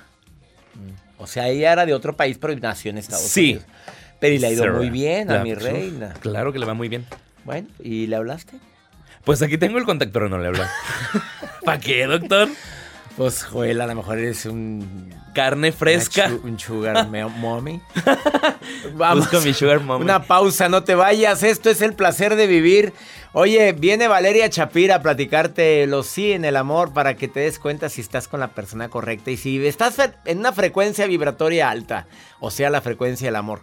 O 1.17 1.27
sea, 1.27 1.47
ella 1.47 1.71
era 1.73 1.85
de 1.85 1.93
otro 1.93 2.15
país, 2.15 2.37
pero 2.39 2.55
nació 2.57 2.91
en 2.91 2.97
Estados 2.97 3.23
Sí. 3.25 3.51
Unidos. 3.53 3.65
Pero 4.19 4.33
y 4.35 4.39
le 4.39 4.47
ha 4.47 4.51
ido 4.51 4.73
muy 4.73 4.89
bien 4.89 5.29
a 5.29 5.35
La- 5.35 5.43
mi 5.43 5.53
reina. 5.53 6.13
Claro 6.19 6.51
que 6.53 6.59
le 6.59 6.65
va 6.65 6.73
muy 6.73 6.87
bien. 6.89 7.05
Bueno, 7.43 7.67
¿y 7.79 8.07
le 8.07 8.15
hablaste? 8.15 8.57
Pues 9.23 9.41
aquí 9.41 9.57
tengo 9.57 9.77
el 9.77 9.85
contacto, 9.85 10.13
pero 10.13 10.29
no 10.29 10.37
le 10.39 10.47
hablo. 10.47 10.63
¿Para 11.65 11.79
qué, 11.79 12.05
doctor? 12.05 12.49
Pues, 13.17 13.43
Joel, 13.43 13.79
a 13.81 13.87
lo 13.87 13.95
mejor 13.95 14.17
eres 14.19 14.45
un... 14.45 15.13
Carne 15.33 15.71
fresca. 15.71 16.27
chu- 16.29 16.41
un 16.43 16.59
sugar 16.59 17.07
mommy. 17.07 17.81
Vamos. 18.93 19.29
Busco 19.31 19.45
mi 19.45 19.53
sugar 19.53 19.79
mommy. 19.81 20.03
Una 20.03 20.23
pausa, 20.23 20.69
no 20.69 20.83
te 20.83 20.95
vayas. 20.95 21.43
Esto 21.43 21.69
es 21.69 21.81
el 21.81 21.93
placer 21.93 22.35
de 22.35 22.47
vivir. 22.47 22.93
Oye, 23.37 23.73
viene 23.73 24.07
Valeria 24.07 24.49
Chapira 24.49 24.95
a 24.95 25.01
platicarte 25.01 25.85
los 25.87 26.07
sí 26.07 26.31
en 26.31 26.45
el 26.45 26.55
amor 26.55 26.93
para 26.93 27.17
que 27.17 27.27
te 27.27 27.41
des 27.41 27.59
cuenta 27.59 27.89
si 27.89 27.99
estás 27.99 28.29
con 28.29 28.39
la 28.39 28.53
persona 28.53 28.87
correcta 28.87 29.29
y 29.29 29.35
si 29.35 29.67
estás 29.67 29.97
en 30.23 30.37
una 30.37 30.53
frecuencia 30.53 31.05
vibratoria 31.05 31.69
alta, 31.69 32.07
o 32.39 32.49
sea, 32.49 32.69
la 32.69 32.79
frecuencia 32.79 33.27
del 33.27 33.35
amor. 33.35 33.59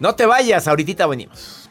No 0.00 0.16
te 0.16 0.26
vayas, 0.26 0.68
ahorita 0.68 1.06
venimos. 1.06 1.70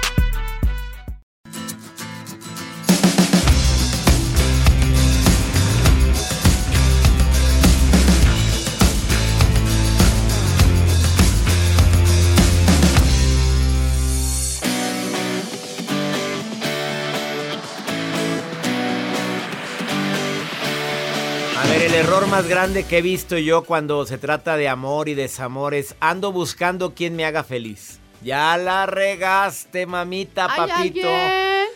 Más 22.31 22.47
grande 22.47 22.85
que 22.85 22.99
he 22.99 23.01
visto 23.01 23.37
yo 23.37 23.65
cuando 23.65 24.05
se 24.05 24.17
trata 24.17 24.55
de 24.55 24.69
amor 24.69 25.09
y 25.09 25.15
desamor 25.15 25.73
es 25.73 25.95
ando 25.99 26.31
buscando 26.31 26.93
quien 26.93 27.13
me 27.17 27.25
haga 27.25 27.43
feliz. 27.43 27.99
Ya 28.23 28.55
la 28.55 28.85
regaste, 28.85 29.85
mamita, 29.85 30.47
¿Hay 30.49 30.69
papito. 30.69 31.09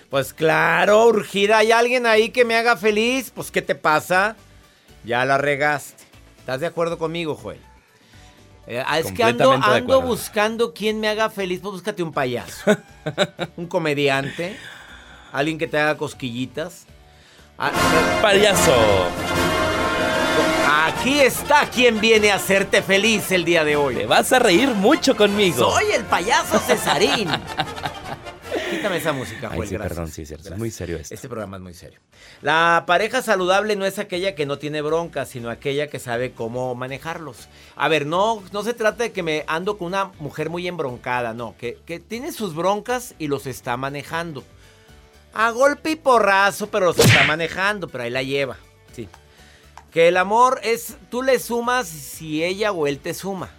Pues 0.09 0.33
claro, 0.33 1.07
urgida, 1.07 1.57
¿hay 1.57 1.73
alguien 1.73 2.05
ahí 2.05 2.29
que 2.29 2.45
me 2.45 2.55
haga 2.55 2.77
feliz? 2.77 3.33
Pues 3.35 3.51
¿qué 3.51 3.61
te 3.61 3.75
pasa? 3.75 4.37
Ya 5.03 5.25
la 5.25 5.37
regaste. 5.37 6.05
¿Estás 6.39 6.61
de 6.61 6.67
acuerdo 6.67 6.97
conmigo, 6.97 7.35
Joel? 7.35 7.59
Eh, 8.65 8.81
es 8.99 9.11
que 9.11 9.25
ando, 9.25 9.51
ando 9.51 10.01
buscando 10.01 10.73
quien 10.73 11.01
me 11.01 11.09
haga 11.09 11.29
feliz. 11.29 11.59
Pues 11.59 11.73
búscate 11.73 12.01
un 12.01 12.13
payaso. 12.13 12.77
un 13.57 13.67
comediante. 13.67 14.55
Alguien 15.33 15.57
que 15.57 15.67
te 15.67 15.77
haga 15.77 15.97
cosquillitas. 15.97 16.85
Ah, 17.57 17.71
Payaso. 18.21 18.73
Aquí 20.77 21.21
está 21.21 21.69
quien 21.69 22.01
viene 22.01 22.31
a 22.31 22.35
hacerte 22.35 22.81
feliz 22.81 23.31
el 23.31 23.45
día 23.45 23.63
de 23.63 23.77
hoy. 23.77 23.95
Te 23.95 24.05
vas 24.05 24.33
a 24.33 24.39
reír 24.39 24.67
mucho 24.67 25.15
conmigo. 25.15 25.71
Soy 25.71 25.91
el 25.91 26.03
payaso 26.03 26.59
Cesarín. 26.59 27.29
Quítame 28.69 28.97
esa 28.97 29.13
música, 29.13 29.47
Ay, 29.51 29.57
Joel, 29.57 29.69
sí, 29.69 29.75
gracias. 29.75 29.95
perdón, 29.95 30.11
sí, 30.11 30.21
es 30.23 30.27
cierto, 30.27 30.49
es 30.49 30.57
muy 30.57 30.69
serio 30.71 30.97
esto. 30.97 31.13
Este 31.13 31.29
programa 31.29 31.55
es 31.55 31.63
muy 31.63 31.73
serio. 31.73 31.99
La 32.41 32.83
pareja 32.85 33.21
saludable 33.21 33.77
no 33.77 33.85
es 33.85 33.99
aquella 33.99 34.35
que 34.35 34.45
no 34.45 34.57
tiene 34.57 34.81
broncas, 34.81 35.29
sino 35.29 35.49
aquella 35.49 35.88
que 35.88 35.97
sabe 35.97 36.33
cómo 36.33 36.75
manejarlos. 36.75 37.47
A 37.77 37.88
ver, 37.88 38.05
no, 38.05 38.43
no 38.51 38.63
se 38.63 38.73
trata 38.73 39.03
de 39.03 39.11
que 39.13 39.23
me 39.23 39.45
ando 39.47 39.77
con 39.77 39.88
una 39.88 40.11
mujer 40.19 40.49
muy 40.49 40.67
embroncada, 40.67 41.33
no, 41.33 41.55
que, 41.57 41.77
que 41.85 41.99
tiene 42.01 42.33
sus 42.33 42.53
broncas 42.53 43.15
y 43.17 43.27
los 43.27 43.47
está 43.47 43.77
manejando. 43.77 44.43
A 45.33 45.51
golpe 45.51 45.91
y 45.91 45.95
porrazo, 45.95 46.67
pero 46.67 46.88
los 46.88 46.99
está 46.99 47.23
manejando, 47.23 47.88
pero 47.88 48.03
ahí 48.03 48.09
la 48.09 48.23
lleva. 48.23 48.57
Sí. 48.93 49.07
Que 49.95 50.10
el 50.10 50.17
amor 50.17 50.60
es, 50.62 50.97
tú 51.10 51.23
le 51.23 51.39
sumas 51.39 51.88
si 51.88 52.43
ella 52.43 52.73
o 52.73 52.86
él 52.86 52.99
te 52.99 53.13
suma, 53.13 53.49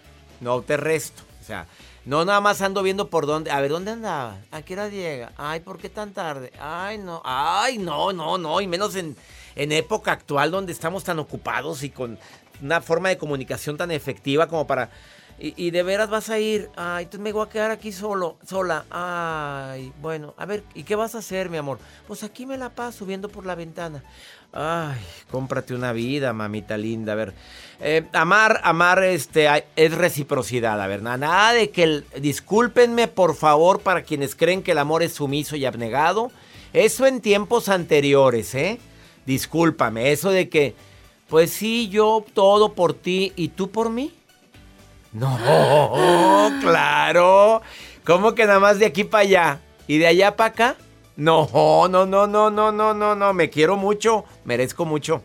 no 0.43 0.61
te 0.61 0.77
resto. 0.77 1.23
O 1.41 1.45
sea, 1.47 1.67
no 2.05 2.27
nada 2.27 2.43
más 2.43 2.61
ando 2.61 2.83
viendo 2.83 3.09
por 3.09 3.25
dónde, 3.25 3.51
a 3.51 3.59
ver, 3.63 3.71
¿dónde 3.71 3.93
andaba? 3.93 4.37
¿A 4.51 4.61
qué 4.61 4.75
hora? 4.75 5.33
Ay, 5.39 5.61
¿por 5.61 5.79
qué 5.79 5.89
tan 5.89 6.13
tarde? 6.13 6.53
Ay, 6.61 6.99
no, 6.99 7.23
ay, 7.25 7.79
no, 7.79 8.13
no, 8.13 8.37
no, 8.37 8.61
y 8.61 8.67
menos 8.67 8.97
en, 8.97 9.17
en 9.55 9.73
época 9.73 10.13
actual 10.13 10.51
donde 10.51 10.73
estamos 10.73 11.05
tan 11.05 11.19
ocupados 11.21 11.83
y 11.83 11.89
con 11.89 12.19
una 12.61 12.83
forma 12.83 13.09
de 13.09 13.17
comunicación 13.17 13.79
tan 13.79 13.91
efectiva 13.91 14.47
como 14.47 14.67
para... 14.67 14.91
Y, 15.39 15.55
y 15.57 15.71
de 15.71 15.83
veras 15.83 16.11
vas 16.11 16.29
a 16.29 16.39
ir, 16.39 16.71
ay, 16.77 17.05
entonces 17.05 17.21
me 17.21 17.33
voy 17.33 17.47
a 17.47 17.51
quedar 17.51 17.71
aquí 17.71 17.93
solo, 17.93 18.37
sola, 18.47 18.85
ay, 18.91 19.93
bueno, 20.01 20.35
a 20.37 20.47
ver, 20.47 20.65
¿y 20.75 20.83
qué 20.83 20.97
vas 20.97 21.15
a 21.15 21.19
hacer, 21.19 21.51
mi 21.51 21.59
amor? 21.59 21.79
Pues 22.07 22.23
aquí 22.25 22.45
me 22.47 22.57
la 22.57 22.71
paso 22.71 23.05
viendo 23.05 23.29
por 23.31 23.45
la 23.45 23.55
ventana. 23.55 24.03
Ay, 24.59 24.97
cómprate 25.31 25.75
una 25.75 25.93
vida, 25.93 26.33
mamita 26.33 26.79
linda. 26.79 27.13
A 27.13 27.17
ver, 27.17 27.35
eh, 27.81 28.05
amar, 28.15 28.61
amar 28.65 29.05
este, 29.05 29.47
es 29.77 29.93
reciprocidad, 29.93 30.81
a 30.81 30.87
ver, 30.87 31.03
nada, 31.03 31.19
nada 31.19 31.53
de 31.53 31.69
que, 31.71 31.83
el- 31.83 32.07
discúlpenme 32.21 33.07
por 33.07 33.35
favor 33.37 33.81
para 33.81 34.03
quienes 34.03 34.35
creen 34.35 34.63
que 34.63 34.73
el 34.73 34.79
amor 34.79 35.03
es 35.03 35.13
sumiso 35.13 35.57
y 35.57 35.67
abnegado. 35.67 36.31
Eso 36.73 37.07
en 37.07 37.21
tiempos 37.21 37.69
anteriores, 37.69 38.55
¿eh? 38.55 38.79
Discúlpame, 39.27 40.11
eso 40.13 40.31
de 40.31 40.49
que, 40.49 40.75
pues 41.29 41.51
sí, 41.51 41.89
yo 41.91 42.25
todo 42.33 42.73
por 42.73 42.95
ti 42.95 43.33
y 43.37 43.49
tú 43.49 43.71
por 43.71 43.91
mí. 43.91 44.15
No, 45.13 45.37
claro. 46.63 47.61
¿Cómo 48.05 48.35
que 48.35 48.47
nada 48.47 48.61
más 48.61 48.79
de 48.79 48.87
aquí 48.87 49.05
para 49.05 49.23
allá 49.23 49.59
y 49.87 49.99
de 49.99 50.07
allá 50.07 50.35
para 50.37 50.49
acá? 50.51 50.77
No, 51.17 51.49
no, 51.89 52.07
no, 52.07 52.27
no, 52.27 52.51
no, 52.51 52.73
no, 52.73 52.95
no, 52.95 53.15
no. 53.15 53.33
Me 53.33 53.51
quiero 53.51 53.77
mucho, 53.77 54.25
merezco 54.45 54.85
mucho. 54.85 55.23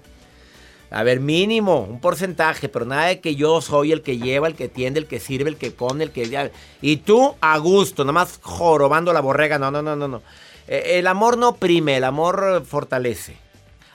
A 0.89 1.03
ver, 1.03 1.21
mínimo, 1.21 1.81
un 1.81 2.01
porcentaje, 2.01 2.67
pero 2.67 2.85
nada 2.85 3.05
de 3.05 3.21
que 3.21 3.35
yo 3.35 3.61
soy 3.61 3.93
el 3.93 4.01
que 4.01 4.17
lleva, 4.17 4.47
el 4.47 4.55
que 4.55 4.67
tiende, 4.67 4.99
el 4.99 5.07
que 5.07 5.19
sirve, 5.21 5.49
el 5.49 5.55
que 5.55 5.71
pone, 5.71 6.03
el 6.03 6.11
que... 6.11 6.51
Y 6.81 6.97
tú 6.97 7.35
a 7.39 7.57
gusto, 7.59 8.03
nada 8.03 8.11
más 8.13 8.39
jorobando 8.41 9.13
la 9.13 9.21
borrega. 9.21 9.57
No, 9.57 9.71
no, 9.71 9.81
no, 9.81 9.95
no, 9.95 10.07
no. 10.07 10.21
Eh, 10.67 10.99
El 10.99 11.07
amor 11.07 11.37
no 11.37 11.49
oprime, 11.49 11.97
el 11.97 12.03
amor 12.03 12.43
eh, 12.57 12.65
fortalece. 12.65 13.37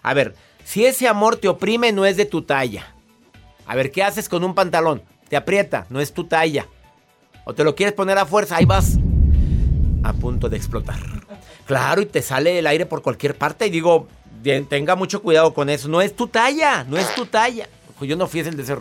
A 0.02 0.14
ver, 0.14 0.34
si 0.64 0.86
ese 0.86 1.06
amor 1.06 1.36
te 1.36 1.48
oprime, 1.48 1.92
no 1.92 2.06
es 2.06 2.16
de 2.16 2.24
tu 2.24 2.42
talla. 2.42 2.94
A 3.66 3.74
ver, 3.74 3.90
¿qué 3.90 4.02
haces 4.02 4.28
con 4.28 4.42
un 4.44 4.54
pantalón? 4.54 5.02
Te 5.28 5.36
aprieta, 5.36 5.86
no 5.90 6.00
es 6.00 6.12
tu 6.14 6.24
talla. 6.24 6.66
O 7.44 7.54
te 7.54 7.64
lo 7.64 7.74
quieres 7.74 7.94
poner 7.94 8.16
a 8.16 8.26
fuerza, 8.26 8.56
ahí 8.56 8.64
vas. 8.64 8.96
A 10.02 10.12
punto 10.14 10.48
de 10.48 10.56
explotar. 10.56 10.98
Claro, 11.66 12.00
y 12.02 12.06
te 12.06 12.22
sale 12.22 12.58
el 12.58 12.66
aire 12.66 12.86
por 12.86 13.02
cualquier 13.02 13.36
parte. 13.36 13.66
Y 13.66 13.70
digo, 13.70 14.08
bien, 14.42 14.66
tenga 14.66 14.94
mucho 14.96 15.20
cuidado 15.22 15.52
con 15.54 15.68
eso. 15.68 15.88
No 15.88 16.00
es 16.00 16.14
tu 16.14 16.28
talla, 16.28 16.84
no 16.84 16.96
es 16.96 17.14
tu 17.14 17.26
talla. 17.26 17.68
Yo 18.00 18.16
no 18.16 18.26
fui 18.26 18.40
el 18.40 18.56
deseo. 18.56 18.78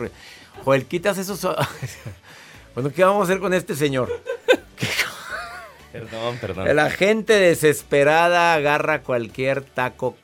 Joel, 0.64 0.86
quitas 0.86 1.18
esos. 1.18 1.40
bueno, 2.74 2.90
¿qué 2.94 3.04
vamos 3.04 3.22
a 3.22 3.24
hacer 3.24 3.40
con 3.40 3.52
este 3.54 3.74
señor? 3.74 4.08
Perdón, 5.92 6.36
perdón. 6.40 6.76
La 6.76 6.90
gente 6.90 7.32
desesperada 7.32 8.52
agarra 8.52 9.00
cualquier 9.02 9.62
taco 9.62 10.14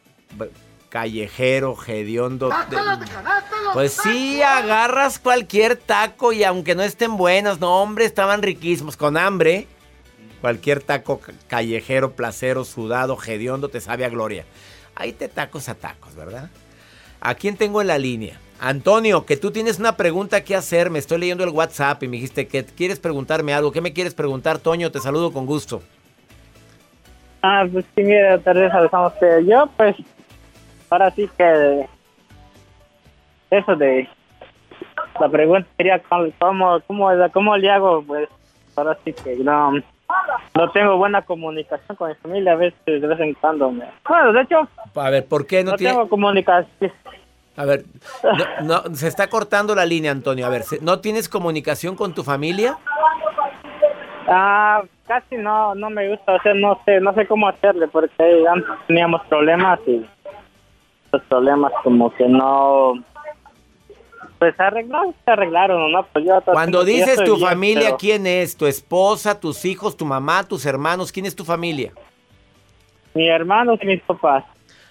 callejero, 0.91 1.77
hediondo. 1.87 2.51
de- 2.69 2.77
Pues 3.73 3.93
sí, 4.03 4.43
agarras 4.43 5.19
cualquier 5.19 5.77
taco 5.77 6.35
y 6.35 6.45
aunque 6.45 6.75
no 6.75 6.83
estén 6.83 7.17
buenos, 7.17 7.59
no, 7.61 7.81
hombre, 7.83 8.05
estaban 8.05 8.43
riquísimos. 8.43 8.99
Con 8.99 9.17
hambre, 9.17 9.67
cualquier 10.43 10.83
taco 10.83 11.21
ca- 11.21 11.33
callejero, 11.49 12.13
placero, 12.13 12.65
sudado, 12.67 13.17
hediondo, 13.27 13.71
te 13.71 13.81
sabe 13.81 14.05
a 14.05 14.11
gloria. 14.11 14.45
Ahí 14.95 15.13
te 15.13 15.29
tacos 15.29 15.71
a 15.71 15.75
tacos, 15.75 16.15
¿verdad? 16.15 16.51
¿A 17.21 17.35
quién 17.37 17.57
tengo 17.57 17.81
en 17.81 17.87
la 17.87 17.97
línea? 17.97 18.39
Antonio, 18.61 19.25
que 19.25 19.37
tú 19.37 19.51
tienes 19.51 19.79
una 19.79 19.97
pregunta 19.97 20.45
que 20.45 20.55
hacer. 20.55 20.91
Me 20.91 20.99
estoy 20.99 21.19
leyendo 21.19 21.45
el 21.45 21.51
WhatsApp 21.51 22.03
y 22.03 22.09
me 22.09 22.17
dijiste 22.17 22.47
que 22.47 22.65
quieres 22.65 22.99
preguntarme 23.01 23.55
algo. 23.55 23.73
¿Qué 23.73 23.81
me 23.81 23.93
quieres 23.93 24.15
preguntar, 24.15 24.59
Toño? 24.59 24.91
Te 24.93 25.01
saludo 25.01 25.33
con 25.33 25.47
gusto. 25.47 25.83
Ah, 27.43 27.65
pues 27.73 27.85
sí, 27.95 28.03
mira, 28.03 28.39
Teresa, 28.39 28.81
pensamos 28.81 29.13
que 29.15 29.45
yo, 29.47 29.69
pues, 29.77 29.97
ahora 30.91 31.11
sí 31.13 31.29
que 31.37 31.87
eso 33.51 33.75
de 33.77 34.09
la 35.21 35.29
pregunta 35.29 35.69
sería 35.77 36.01
cómo, 36.39 36.81
cómo 37.33 37.57
le 37.57 37.71
hago, 37.71 38.03
pues, 38.05 38.29
ahora 38.77 38.97
sí 39.05 39.13
que 39.13 39.37
no, 39.37 39.73
no 40.55 40.71
tengo 40.71 40.97
buena 40.97 41.23
comunicación 41.23 41.97
con 41.97 42.09
mi 42.09 42.15
familia, 42.17 42.53
a 42.53 42.57
veces 42.57 42.79
de 42.87 42.99
vez 43.07 43.21
en 43.21 43.35
cuando 43.35 43.71
me... 43.71 43.85
Bueno, 44.09 44.33
de 44.33 44.43
hecho, 44.43 44.69
A 44.95 45.11
ver, 45.11 45.27
¿por 45.27 45.47
qué 45.47 45.65
no, 45.65 45.73
no, 45.73 45.77
tiene...? 45.77 45.95
tengo 45.95 46.09
comunicación. 46.09 46.93
A 47.57 47.65
ver, 47.67 47.85
no, 48.65 48.83
no, 48.89 48.95
se 48.97 49.09
está 49.09 49.29
cortando 49.29 49.75
la 49.75 49.85
línea, 49.85 50.11
Antonio. 50.11 50.47
A 50.47 50.49
ver, 50.49 50.63
¿se- 50.63 50.81
¿no 50.81 51.01
tienes 51.01 51.29
comunicación 51.29 51.97
con 51.97 52.15
tu 52.15 52.23
familia? 52.25 52.79
Ah, 54.29 54.83
casi 55.07 55.37
no, 55.37 55.75
no 55.75 55.91
me 55.91 56.09
gusta, 56.09 56.33
o 56.35 56.41
sea, 56.43 56.55
no 56.55 56.81
sé, 56.85 57.01
no 57.01 57.13
sé 57.15 57.27
cómo 57.27 57.49
hacerle, 57.49 57.89
porque 57.89 58.45
antes 58.51 58.71
teníamos 58.87 59.21
problemas 59.27 59.79
y 59.87 60.07
los 61.13 61.23
problemas 61.25 61.73
como 61.83 62.11
que 62.15 62.27
no, 62.27 62.95
pues 64.43 64.59
arreglaron, 64.59 65.15
se 65.25 65.31
arreglaron, 65.31 65.93
¿no? 65.93 66.05
Pues 66.13 66.25
yo 66.25 66.41
Cuando 66.47 66.85
dices 66.85 67.23
tu 67.23 67.37
bien, 67.37 67.49
familia, 67.49 67.83
pero 67.85 67.97
¿quién 67.99 68.27
es? 68.27 68.57
¿Tu 68.57 68.67
esposa, 68.67 69.39
tus 69.39 69.65
hijos, 69.65 69.97
tu 69.97 70.05
mamá, 70.05 70.43
tus 70.43 70.67
hermanos? 70.67 71.13
¿Quién 71.13 71.27
es 71.27 71.37
tu 71.37 71.45
familia? 71.45 71.93
Mi 73.15 73.29
hermano 73.29 73.79
y 73.81 73.87
mis 73.87 74.01
papás. 74.01 74.43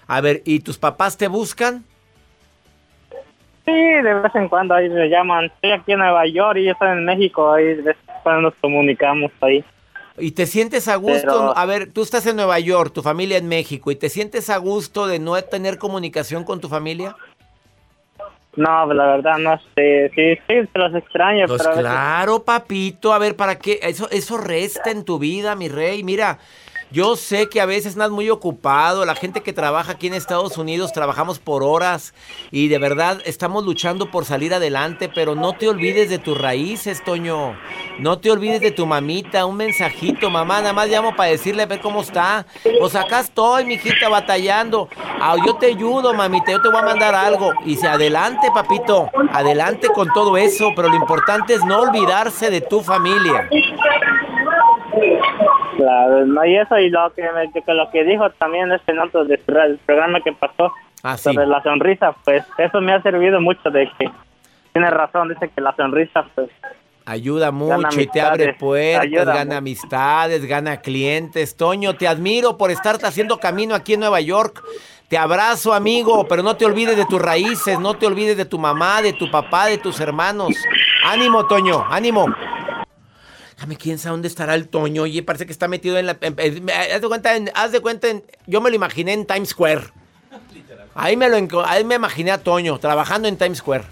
A 0.06 0.22
ver, 0.22 0.40
¿y 0.46 0.60
tus 0.60 0.78
papás 0.78 1.18
te 1.18 1.28
buscan? 1.28 1.84
Sí, 3.66 3.72
de 3.72 4.14
vez 4.14 4.34
en 4.34 4.48
cuando 4.48 4.72
ahí 4.74 4.88
me 4.88 5.10
llaman. 5.10 5.44
Estoy 5.44 5.72
aquí 5.72 5.92
en 5.92 5.98
Nueva 5.98 6.26
York 6.26 6.56
y 6.58 6.64
yo 6.64 6.72
estoy 6.72 6.88
en 6.88 7.04
México, 7.04 7.52
ahí 7.52 7.74
de 7.74 7.82
vez 7.82 7.96
en 8.08 8.14
cuando 8.22 8.40
nos 8.48 8.54
comunicamos 8.54 9.30
ahí. 9.42 9.62
¿Y 10.16 10.32
te 10.32 10.46
sientes 10.46 10.88
a 10.88 10.96
gusto? 10.96 11.20
Pero- 11.26 11.56
A 11.58 11.66
ver, 11.66 11.92
tú 11.92 12.00
estás 12.02 12.26
en 12.26 12.36
Nueva 12.36 12.58
York, 12.58 12.94
tu 12.94 13.02
familia 13.02 13.36
en 13.36 13.48
México, 13.48 13.90
¿y 13.90 13.96
te 13.96 14.08
sientes 14.08 14.48
a 14.48 14.56
gusto 14.56 15.06
de 15.06 15.18
no 15.18 15.40
tener 15.42 15.76
comunicación 15.76 16.44
con 16.44 16.58
tu 16.60 16.68
familia? 16.70 17.16
No, 18.54 18.82
pues, 18.84 18.96
la 18.96 19.06
verdad 19.06 19.38
no 19.38 19.58
sé, 19.74 20.10
sí, 20.14 20.34
sí, 20.46 20.68
se 20.70 20.78
los 20.78 20.94
extraño, 20.94 21.46
Pues 21.46 21.58
pero 21.62 21.70
a 21.72 21.74
veces- 21.76 21.90
claro, 21.90 22.44
papito, 22.44 23.14
a 23.14 23.18
ver, 23.18 23.34
¿para 23.34 23.58
qué? 23.58 23.78
Eso, 23.82 24.10
eso 24.10 24.36
resta 24.36 24.90
en 24.90 25.04
tu 25.04 25.18
vida, 25.18 25.54
mi 25.56 25.68
rey. 25.68 26.02
Mira, 26.04 26.38
yo 26.92 27.16
sé 27.16 27.48
que 27.48 27.60
a 27.60 27.66
veces 27.66 27.94
andas 27.94 28.10
muy 28.10 28.28
ocupado. 28.28 29.04
La 29.04 29.14
gente 29.14 29.40
que 29.40 29.52
trabaja 29.52 29.92
aquí 29.92 30.08
en 30.08 30.14
Estados 30.14 30.58
Unidos 30.58 30.92
trabajamos 30.92 31.38
por 31.38 31.62
horas 31.62 32.12
y 32.50 32.68
de 32.68 32.78
verdad 32.78 33.22
estamos 33.24 33.64
luchando 33.64 34.10
por 34.10 34.26
salir 34.26 34.52
adelante, 34.52 35.08
pero 35.08 35.34
no 35.34 35.54
te 35.54 35.68
olvides 35.68 36.10
de 36.10 36.18
tus 36.18 36.36
raíces, 36.38 37.02
Toño. 37.02 37.56
No 37.98 38.18
te 38.18 38.30
olvides 38.30 38.60
de 38.60 38.72
tu 38.72 38.84
mamita, 38.84 39.46
un 39.46 39.56
mensajito, 39.56 40.28
mamá, 40.28 40.60
nada 40.60 40.74
más 40.74 40.88
llamo 40.88 41.16
para 41.16 41.30
decirle 41.30 41.62
a 41.62 41.66
ver 41.66 41.80
cómo 41.80 42.02
está. 42.02 42.46
Pues 42.78 42.94
acá 42.94 43.20
estoy, 43.20 43.64
mijita, 43.64 44.10
batallando. 44.10 44.88
Ah, 45.20 45.36
yo 45.46 45.56
te 45.56 45.66
ayudo, 45.66 46.12
mamita, 46.12 46.52
yo 46.52 46.60
te 46.60 46.68
voy 46.68 46.80
a 46.80 46.84
mandar 46.84 47.14
algo. 47.14 47.52
Y 47.64 47.76
si 47.76 47.86
adelante, 47.86 48.50
papito, 48.52 49.08
adelante 49.32 49.88
con 49.88 50.12
todo 50.12 50.36
eso, 50.36 50.72
pero 50.76 50.88
lo 50.88 50.96
importante 50.96 51.54
es 51.54 51.64
no 51.64 51.80
olvidarse 51.80 52.50
de 52.50 52.60
tu 52.60 52.82
familia. 52.82 53.48
Claro, 55.82 56.24
no, 56.26 56.44
y 56.44 56.56
eso 56.56 56.78
y 56.78 56.90
lo 56.90 57.12
que, 57.14 57.22
lo 57.66 57.90
que 57.90 58.04
dijo 58.04 58.30
también 58.30 58.70
este 58.72 58.92
en 58.92 59.00
otro 59.00 59.24
de- 59.24 59.34
el 59.66 59.78
programa 59.84 60.20
que 60.20 60.32
pasó 60.32 60.72
Ah, 61.02 61.16
sí. 61.16 61.32
sobre 61.32 61.46
la 61.46 61.60
sonrisa, 61.62 62.12
pues 62.24 62.44
eso 62.58 62.80
me 62.80 62.92
ha 62.92 63.02
servido 63.02 63.40
mucho 63.40 63.68
de 63.70 63.90
que 63.98 64.08
tiene 64.72 64.90
razón, 64.90 65.28
dice 65.30 65.50
que 65.52 65.60
la 65.60 65.74
sonrisa 65.74 66.24
pues 66.34 66.48
Ayuda 67.04 67.50
mucho 67.50 68.00
y 68.00 68.06
te 68.06 68.20
abre 68.20 68.54
puertas, 68.54 69.02
ayuda 69.02 69.34
gana 69.34 69.56
amistades, 69.56 70.46
gana 70.46 70.76
clientes. 70.82 71.56
Toño, 71.56 71.96
te 71.96 72.06
admiro 72.06 72.56
por 72.56 72.70
estarte 72.70 73.04
haciendo 73.06 73.38
camino 73.38 73.74
aquí 73.74 73.94
en 73.94 74.00
Nueva 74.00 74.20
York. 74.20 74.62
Te 75.08 75.18
abrazo, 75.18 75.74
amigo, 75.74 76.28
pero 76.28 76.44
no 76.44 76.56
te 76.56 76.64
olvides 76.64 76.96
de 76.96 77.04
tus 77.06 77.20
raíces, 77.20 77.80
no 77.80 77.94
te 77.94 78.06
olvides 78.06 78.36
de 78.36 78.44
tu 78.44 78.56
mamá, 78.56 79.02
de 79.02 79.12
tu 79.14 79.28
papá, 79.32 79.66
de 79.66 79.78
tus 79.78 79.98
hermanos. 79.98 80.54
Ánimo, 81.04 81.44
Toño, 81.48 81.84
ánimo. 81.90 82.26
Déjame, 83.62 83.76
quién 83.76 83.96
sabe 83.96 84.14
dónde 84.14 84.26
estará 84.26 84.56
el 84.56 84.66
Toño. 84.66 85.02
Oye, 85.02 85.22
parece 85.22 85.46
que 85.46 85.52
está 85.52 85.68
metido 85.68 85.96
en 85.96 86.06
la. 86.06 86.16
en- 86.20 86.34
en- 86.36 86.68
haz 86.68 87.00
de 87.00 87.06
cuenta, 87.06 87.36
en- 87.36 87.48
haz 87.54 87.70
de 87.70 87.78
cuenta 87.78 88.08
en- 88.08 88.24
yo 88.48 88.60
me 88.60 88.70
lo 88.70 88.74
imaginé 88.74 89.12
en 89.12 89.24
Times 89.24 89.50
Square. 89.50 89.84
Ahí 90.96 91.16
me 91.16 91.28
lo 91.28 91.64
ahí 91.64 91.84
me 91.84 91.94
imaginé 91.94 92.32
a 92.32 92.38
Toño 92.42 92.80
trabajando 92.80 93.28
en 93.28 93.36
Times 93.36 93.58
Square. 93.58 93.84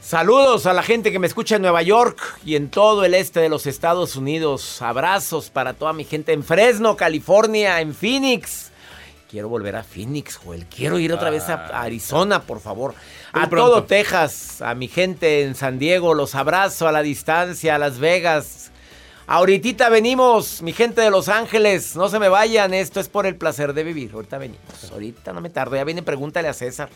Saludos 0.00 0.64
a 0.64 0.72
la 0.72 0.82
gente 0.82 1.12
que 1.12 1.18
me 1.18 1.26
escucha 1.26 1.56
en 1.56 1.62
Nueva 1.62 1.82
York 1.82 2.18
y 2.46 2.56
en 2.56 2.70
todo 2.70 3.04
el 3.04 3.12
este 3.12 3.40
de 3.40 3.50
los 3.50 3.66
Estados 3.66 4.16
Unidos. 4.16 4.80
Abrazos 4.80 5.50
para 5.50 5.74
toda 5.74 5.92
mi 5.92 6.04
gente 6.04 6.32
en 6.32 6.42
Fresno, 6.42 6.96
California, 6.96 7.82
en 7.82 7.94
Phoenix. 7.94 8.70
Quiero 9.30 9.50
volver 9.50 9.76
a 9.76 9.84
Phoenix, 9.84 10.36
Joel. 10.36 10.64
Quiero 10.64 10.98
ir 10.98 11.12
otra 11.12 11.28
vez 11.28 11.46
a 11.50 11.66
Arizona, 11.82 12.40
por 12.40 12.60
favor. 12.60 12.94
Muy 13.34 13.42
A 13.44 13.50
pronto. 13.50 13.70
todo 13.72 13.84
Texas, 13.84 14.62
a 14.62 14.74
mi 14.74 14.88
gente 14.88 15.42
en 15.42 15.54
San 15.54 15.78
Diego, 15.78 16.14
los 16.14 16.34
abrazo 16.34 16.88
a 16.88 16.92
la 16.92 17.02
distancia, 17.02 17.74
a 17.74 17.78
Las 17.78 17.98
Vegas. 17.98 18.70
Ahorita 19.30 19.90
venimos, 19.90 20.62
mi 20.62 20.72
gente 20.72 21.02
de 21.02 21.10
Los 21.10 21.28
Ángeles. 21.28 21.94
No 21.94 22.08
se 22.08 22.18
me 22.18 22.30
vayan, 22.30 22.72
esto 22.72 22.98
es 22.98 23.10
por 23.10 23.26
el 23.26 23.36
placer 23.36 23.74
de 23.74 23.84
vivir. 23.84 24.10
Ahorita 24.14 24.38
venimos. 24.38 24.90
Ahorita 24.90 25.34
no 25.34 25.42
me 25.42 25.50
tardo. 25.50 25.76
Ya 25.76 25.84
viene, 25.84 26.02
pregúntale 26.02 26.48
a 26.48 26.54
César. 26.54 26.88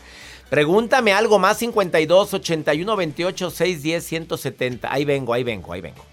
Pregúntame 0.49 1.13
algo 1.13 1.37
más 1.37 1.59
52 1.59 2.33
81 2.33 2.95
28 2.95 3.51
610 3.51 4.03
170. 4.03 4.91
Ahí 4.91 5.05
vengo, 5.05 5.31
ahí 5.31 5.43
vengo, 5.43 5.73
ahí 5.73 5.81
vengo. 5.81 6.12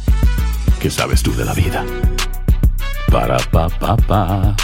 ¿qué 0.81 0.89
sabes 0.89 1.21
tú 1.21 1.31
de 1.35 1.45
la 1.45 1.53
vida? 1.53 1.85
Para, 3.11 3.37
pa, 3.37 3.69
pa. 3.69 4.55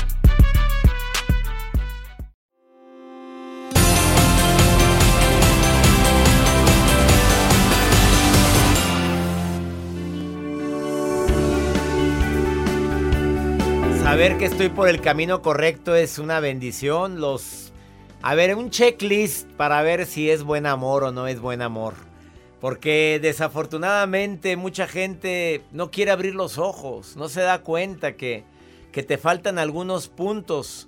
Saber 14.01 14.38
que 14.38 14.45
estoy 14.45 14.69
por 14.69 14.89
el 14.89 15.01
camino 15.01 15.43
correcto 15.43 15.95
es 15.95 16.17
una 16.17 16.39
bendición. 16.39 17.21
Los 17.21 17.71
a 18.23 18.34
ver, 18.34 18.56
un 18.56 18.71
checklist 18.71 19.47
para 19.51 19.84
ver 19.84 20.08
si 20.08 20.32
es 20.32 20.43
buen 20.43 20.65
amor 20.65 21.03
o 21.03 21.12
no 21.12 21.27
es 21.27 21.39
buen 21.39 21.62
amor. 21.62 22.07
Porque 22.60 23.20
desafortunadamente 23.22 24.58
mucha 24.58 24.88
gente 24.88 25.63
no 25.72 25.91
quiere 25.91 26.12
abrir 26.12 26.34
los 26.34 26.58
ojos, 26.58 27.15
no 27.15 27.30
se 27.30 27.41
da 27.41 27.60
cuenta 27.62 28.15
que, 28.15 28.43
que 28.91 29.04
te 29.04 29.17
faltan 29.17 29.60
algunos 29.60 30.08
puntos 30.08 30.88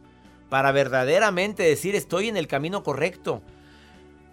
para 0.49 0.71
verdaderamente 0.71 1.62
decir 1.62 1.95
estoy 1.95 2.27
en 2.27 2.38
el 2.38 2.47
camino 2.47 2.82
correcto. 2.84 3.43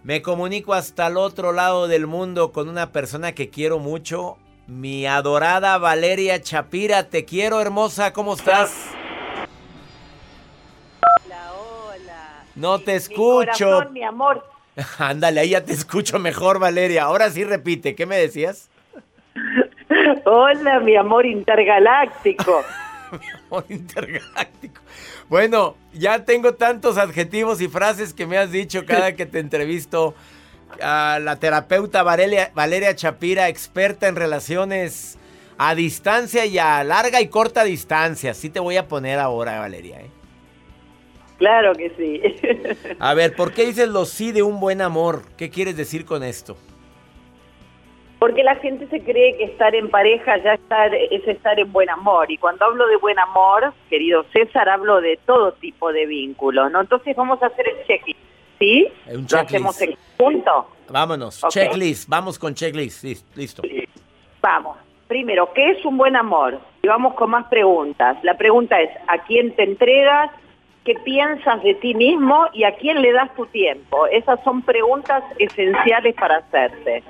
Me 0.02 0.22
comunico 0.22 0.72
hasta 0.72 1.08
el 1.08 1.16
otro 1.18 1.52
lado 1.52 1.88
del 1.88 2.06
mundo 2.06 2.52
con 2.52 2.68
una 2.70 2.90
persona 2.92 3.32
que 3.32 3.50
quiero 3.50 3.80
mucho, 3.80 4.38
mi 4.66 5.06
adorada 5.06 5.76
Valeria 5.78 6.40
Chapira. 6.40 7.10
Te 7.10 7.24
quiero, 7.26 7.60
hermosa, 7.60 8.12
¿cómo 8.14 8.34
estás? 8.34 8.72
Hola, 11.26 11.52
hola. 11.52 12.44
No 12.54 12.78
te 12.78 12.92
Mi 12.92 12.96
escucho. 12.96 13.66
corazón, 13.66 13.92
mi 13.92 14.02
amor. 14.04 14.55
Ándale, 14.98 15.40
ahí 15.40 15.50
ya 15.50 15.64
te 15.64 15.72
escucho 15.72 16.18
mejor, 16.18 16.58
Valeria. 16.58 17.04
Ahora 17.04 17.30
sí 17.30 17.44
repite, 17.44 17.94
¿qué 17.94 18.06
me 18.06 18.16
decías? 18.16 18.68
Hola, 20.24 20.80
mi 20.80 20.96
amor 20.96 21.26
intergaláctico. 21.26 22.64
Amor 23.46 23.64
intergaláctico. 23.68 24.82
Bueno, 25.28 25.76
ya 25.92 26.24
tengo 26.24 26.54
tantos 26.54 26.98
adjetivos 26.98 27.60
y 27.60 27.68
frases 27.68 28.12
que 28.12 28.26
me 28.26 28.36
has 28.36 28.50
dicho 28.50 28.84
cada 28.84 29.14
que 29.14 29.26
te 29.26 29.38
entrevisto. 29.38 30.14
A 30.82 31.20
la 31.22 31.36
terapeuta 31.36 32.02
Valeria, 32.02 32.50
Valeria 32.52 32.94
Chapira, 32.96 33.48
experta 33.48 34.08
en 34.08 34.16
relaciones 34.16 35.16
a 35.56 35.74
distancia 35.74 36.44
y 36.44 36.58
a 36.58 36.82
larga 36.82 37.20
y 37.20 37.28
corta 37.28 37.62
distancia. 37.62 38.34
Sí 38.34 38.50
te 38.50 38.58
voy 38.58 38.76
a 38.76 38.88
poner 38.88 39.20
ahora, 39.20 39.60
Valeria. 39.60 40.00
¿eh? 40.00 40.10
Claro 41.38 41.72
que 41.74 41.90
sí. 41.90 42.96
A 42.98 43.14
ver, 43.14 43.34
¿por 43.36 43.52
qué 43.52 43.66
dices 43.66 43.88
lo 43.88 44.04
sí 44.06 44.32
de 44.32 44.42
un 44.42 44.58
buen 44.60 44.80
amor? 44.80 45.22
¿Qué 45.36 45.50
quieres 45.50 45.76
decir 45.76 46.04
con 46.06 46.22
esto? 46.22 46.56
Porque 48.18 48.42
la 48.42 48.54
gente 48.56 48.86
se 48.88 49.02
cree 49.04 49.36
que 49.36 49.44
estar 49.44 49.74
en 49.74 49.90
pareja 49.90 50.38
ya 50.42 50.54
estar, 50.54 50.94
es 50.94 51.28
estar 51.28 51.60
en 51.60 51.70
buen 51.70 51.90
amor. 51.90 52.30
Y 52.30 52.38
cuando 52.38 52.64
hablo 52.64 52.86
de 52.86 52.96
buen 52.96 53.18
amor, 53.18 53.74
querido 53.90 54.24
César, 54.32 54.68
hablo 54.70 55.02
de 55.02 55.18
todo 55.26 55.52
tipo 55.52 55.92
de 55.92 56.06
vínculos, 56.06 56.72
¿no? 56.72 56.80
Entonces 56.80 57.14
vamos 57.14 57.42
a 57.42 57.46
hacer 57.46 57.68
el 57.68 57.86
checklist, 57.86 58.18
¿sí? 58.58 58.88
Un 59.08 59.12
Lo 59.22 59.26
checklist. 59.26 59.50
hacemos 59.50 59.82
en 59.82 59.94
punto. 60.16 60.66
Vámonos, 60.88 61.44
Ok. 61.44 61.50
checklist, 61.50 62.08
vamos 62.08 62.38
con 62.38 62.54
checklist, 62.54 63.04
Lis- 63.04 63.24
listo. 63.34 63.62
Vamos. 64.40 64.78
Primero, 65.08 65.52
¿qué 65.52 65.72
es 65.72 65.84
un 65.84 65.98
buen 65.98 66.16
amor? 66.16 66.58
Y 66.82 66.88
vamos 66.88 67.14
con 67.14 67.30
más 67.30 67.46
preguntas. 67.48 68.16
La 68.24 68.36
pregunta 68.38 68.80
es, 68.80 68.90
¿a 69.08 69.18
quién 69.24 69.54
te 69.54 69.62
entregas? 69.64 70.30
¿Qué 70.86 70.94
piensas 70.94 71.60
de 71.64 71.74
ti 71.74 71.94
mismo? 71.94 72.46
¿Y 72.52 72.62
a 72.62 72.76
quién 72.76 73.02
le 73.02 73.12
das 73.12 73.34
tu 73.34 73.44
tiempo? 73.46 74.06
Esas 74.06 74.38
son 74.44 74.62
preguntas 74.62 75.24
esenciales 75.36 76.14
para 76.14 76.36
hacerse. 76.36 77.02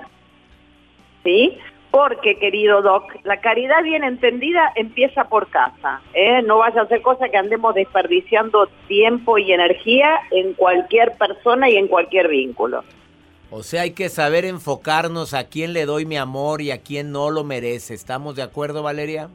¿Sí? 1.23 1.59
Porque, 1.91 2.39
querido 2.39 2.81
Doc, 2.81 3.03
la 3.23 3.39
caridad 3.39 3.83
bien 3.83 4.03
entendida 4.03 4.71
empieza 4.75 5.25
por 5.25 5.47
casa. 5.49 6.01
¿eh? 6.15 6.41
No 6.41 6.57
vaya 6.57 6.81
a 6.81 6.87
ser 6.87 7.03
cosa 7.03 7.29
que 7.29 7.37
andemos 7.37 7.75
desperdiciando 7.75 8.67
tiempo 8.87 9.37
y 9.37 9.51
energía 9.51 10.21
en 10.31 10.53
cualquier 10.55 11.15
persona 11.15 11.69
y 11.69 11.77
en 11.77 11.87
cualquier 11.87 12.29
vínculo. 12.29 12.83
O 13.51 13.61
sea, 13.61 13.83
hay 13.83 13.91
que 13.91 14.09
saber 14.09 14.43
enfocarnos 14.43 15.35
a 15.35 15.49
quién 15.49 15.73
le 15.73 15.85
doy 15.85 16.07
mi 16.07 16.17
amor 16.17 16.63
y 16.63 16.71
a 16.71 16.81
quién 16.81 17.11
no 17.11 17.29
lo 17.29 17.43
merece. 17.43 17.93
¿Estamos 17.93 18.35
de 18.35 18.41
acuerdo, 18.41 18.81
Valeria? 18.81 19.29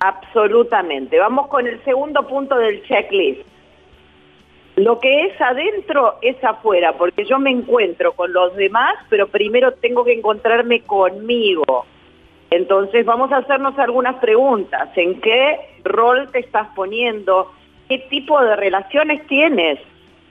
Absolutamente. 0.00 1.18
Vamos 1.18 1.48
con 1.48 1.66
el 1.66 1.82
segundo 1.84 2.26
punto 2.26 2.56
del 2.56 2.82
checklist. 2.84 3.40
Lo 4.76 5.00
que 5.00 5.26
es 5.26 5.40
adentro 5.40 6.18
es 6.22 6.42
afuera, 6.44 6.92
porque 6.92 7.24
yo 7.24 7.40
me 7.40 7.50
encuentro 7.50 8.12
con 8.12 8.32
los 8.32 8.54
demás, 8.54 8.94
pero 9.08 9.26
primero 9.26 9.72
tengo 9.72 10.04
que 10.04 10.12
encontrarme 10.12 10.82
conmigo. 10.82 11.84
Entonces 12.50 13.04
vamos 13.04 13.32
a 13.32 13.38
hacernos 13.38 13.76
algunas 13.76 14.16
preguntas. 14.20 14.88
¿En 14.94 15.20
qué 15.20 15.58
rol 15.82 16.30
te 16.30 16.38
estás 16.38 16.68
poniendo? 16.76 17.52
¿Qué 17.88 17.98
tipo 18.10 18.40
de 18.40 18.54
relaciones 18.54 19.26
tienes? 19.26 19.80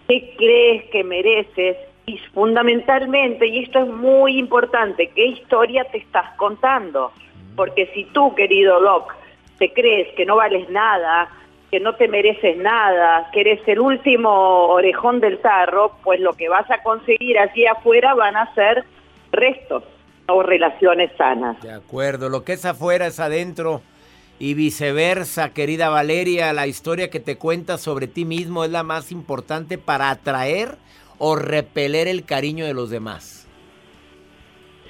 ¿Qué 0.08 0.34
crees 0.38 0.86
que 0.91 1.03
mereces? 1.03 1.75
Y 2.06 2.17
fundamentalmente, 2.34 3.47
y 3.47 3.63
esto 3.63 3.80
es 3.80 3.89
muy 3.89 4.39
importante, 4.39 5.12
¿qué 5.13 5.25
historia 5.25 5.84
te 5.91 5.97
estás 5.97 6.34
contando? 6.38 7.12
Porque 7.58 7.88
si 7.88 8.06
tú, 8.06 8.34
querido 8.34 8.80
Doc, 8.80 9.13
te 9.58 9.74
crees 9.74 10.13
que 10.15 10.26
no 10.26 10.36
vales 10.36 10.70
nada, 10.70 11.30
que 11.72 11.80
no 11.80 11.96
te 11.96 12.08
mereces 12.08 12.58
nada, 12.58 13.30
que 13.32 13.41
eres 13.41 13.67
el 13.67 13.80
último 13.80 14.67
orejón 14.67 15.20
del 15.20 15.39
tarro, 15.39 15.98
pues 16.04 16.20
lo 16.20 16.34
que 16.34 16.50
vas 16.50 16.70
a 16.72 16.82
conseguir 16.84 17.38
allí 17.39 17.65
afuera 17.65 18.13
van 18.13 18.38
a 18.38 18.54
ser 18.54 18.86
restos 19.32 19.84
o 20.28 20.43
relaciones 20.43 21.12
sanas. 21.17 21.62
De 21.62 21.72
acuerdo, 21.72 22.30
lo 22.30 22.43
que 22.43 22.54
es 22.54 22.65
afuera 22.65 23.08
es 23.08 23.20
adentro 23.20 23.82
y 24.39 24.54
viceversa, 24.54 25.54
querida 25.54 25.89
Valeria, 25.89 26.54
la 26.54 26.67
historia 26.67 27.10
que 27.10 27.20
te 27.20 27.38
cuentas 27.38 27.82
sobre 27.82 28.08
ti 28.08 28.24
mismo 28.24 28.63
es 28.63 28.72
la 28.72 28.84
más 28.84 29.12
importante 29.12 29.78
para 29.78 30.10
atraer 30.10 30.76
o 31.17 31.36
repeler 31.36 32.08
el 32.08 32.26
cariño 32.26 32.65
de 32.65 32.74
los 32.74 32.89
demás. 32.89 33.48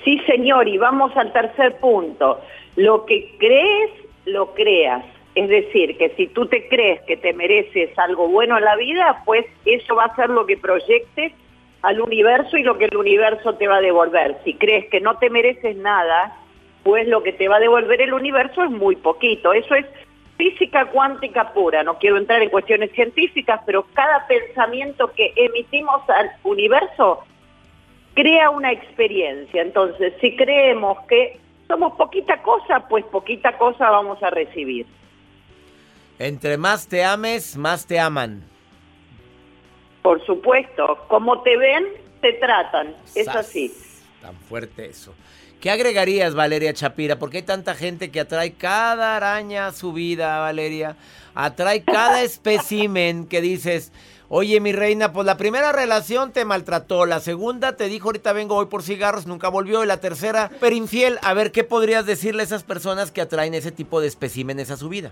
Sí, 0.03 0.19
señor, 0.27 0.67
y 0.67 0.77
vamos 0.77 1.15
al 1.15 1.31
tercer 1.33 1.79
punto. 1.79 2.41
Lo 2.75 3.05
que 3.05 3.35
crees, 3.39 3.91
lo 4.27 4.53
creas. 4.53 5.03
Es 5.35 5.49
decir, 5.49 5.97
que 5.97 6.09
si 6.17 6.27
tú 6.27 6.47
te 6.47 6.67
crees 6.67 7.01
que 7.01 7.17
te 7.17 7.33
mereces 7.33 7.97
algo 7.99 8.27
bueno 8.27 8.57
en 8.57 8.63
la 8.63 8.75
vida, 8.75 9.21
pues 9.25 9.45
eso 9.65 9.95
va 9.95 10.05
a 10.05 10.15
ser 10.15 10.29
lo 10.29 10.45
que 10.45 10.57
proyectes 10.57 11.33
al 11.83 12.01
universo 12.01 12.57
y 12.57 12.63
lo 12.63 12.77
que 12.77 12.85
el 12.85 12.97
universo 12.97 13.53
te 13.55 13.67
va 13.67 13.77
a 13.77 13.81
devolver. 13.81 14.37
Si 14.43 14.55
crees 14.55 14.89
que 14.89 14.99
no 14.99 15.17
te 15.17 15.29
mereces 15.29 15.77
nada, 15.77 16.35
pues 16.83 17.07
lo 17.07 17.21
que 17.21 17.33
te 17.33 17.47
va 17.47 17.57
a 17.57 17.59
devolver 17.59 18.01
el 18.01 18.13
universo 18.13 18.63
es 18.63 18.71
muy 18.71 18.95
poquito. 18.95 19.53
Eso 19.53 19.75
es 19.75 19.85
física 20.37 20.85
cuántica 20.85 21.53
pura. 21.53 21.83
No 21.83 21.99
quiero 21.99 22.17
entrar 22.17 22.41
en 22.41 22.49
cuestiones 22.49 22.91
científicas, 22.93 23.61
pero 23.65 23.85
cada 23.93 24.25
pensamiento 24.27 25.11
que 25.13 25.33
emitimos 25.35 26.01
al 26.09 26.31
universo 26.43 27.23
crea 28.13 28.49
una 28.49 28.71
experiencia. 28.71 29.61
Entonces, 29.61 30.13
si 30.19 30.35
creemos 30.35 30.97
que 31.07 31.39
somos 31.67 31.93
poquita 31.93 32.41
cosa, 32.41 32.87
pues 32.87 33.05
poquita 33.05 33.57
cosa 33.57 33.89
vamos 33.89 34.21
a 34.23 34.29
recibir. 34.29 34.85
Entre 36.19 36.57
más 36.57 36.87
te 36.87 37.03
ames, 37.03 37.57
más 37.57 37.85
te 37.85 37.99
aman. 37.99 38.43
Por 40.01 40.25
supuesto, 40.25 41.05
como 41.07 41.41
te 41.41 41.57
ven, 41.57 41.85
te 42.21 42.33
tratan. 42.33 42.95
Es 43.13 43.25
Sas. 43.25 43.35
así. 43.35 43.73
Tan 44.21 44.35
fuerte 44.35 44.87
eso. 44.87 45.13
¿Qué 45.59 45.71
agregarías, 45.71 46.35
Valeria 46.35 46.73
Chapira? 46.73 47.17
Porque 47.17 47.37
hay 47.37 47.43
tanta 47.43 47.75
gente 47.75 48.11
que 48.11 48.19
atrae 48.19 48.53
cada 48.53 49.15
araña 49.15 49.67
a 49.67 49.71
su 49.71 49.91
vida, 49.91 50.39
Valeria. 50.39 50.95
Atrae 51.35 51.83
cada 51.83 52.21
espécimen 52.23 53.27
que 53.27 53.41
dices, 53.41 53.91
oye, 54.29 54.59
mi 54.59 54.71
reina, 54.71 55.13
pues 55.13 55.25
la 55.25 55.37
primera 55.37 55.71
relación 55.71 56.31
te 56.33 56.45
maltrató, 56.45 57.05
la 57.05 57.19
segunda 57.19 57.75
te 57.75 57.87
dijo, 57.87 58.09
ahorita 58.09 58.33
vengo, 58.33 58.55
voy 58.55 58.67
por 58.67 58.83
cigarros, 58.83 59.27
nunca 59.27 59.49
volvió, 59.49 59.83
y 59.83 59.87
la 59.87 59.99
tercera, 59.99 60.49
pero 60.59 60.75
infiel. 60.75 61.17
A 61.23 61.33
ver, 61.33 61.51
¿qué 61.51 61.63
podrías 61.63 62.05
decirle 62.05 62.41
a 62.41 62.45
esas 62.45 62.63
personas 62.63 63.11
que 63.11 63.21
atraen 63.21 63.53
ese 63.53 63.71
tipo 63.71 64.01
de 64.01 64.07
especímenes 64.07 64.71
a 64.71 64.77
su 64.77 64.89
vida? 64.89 65.11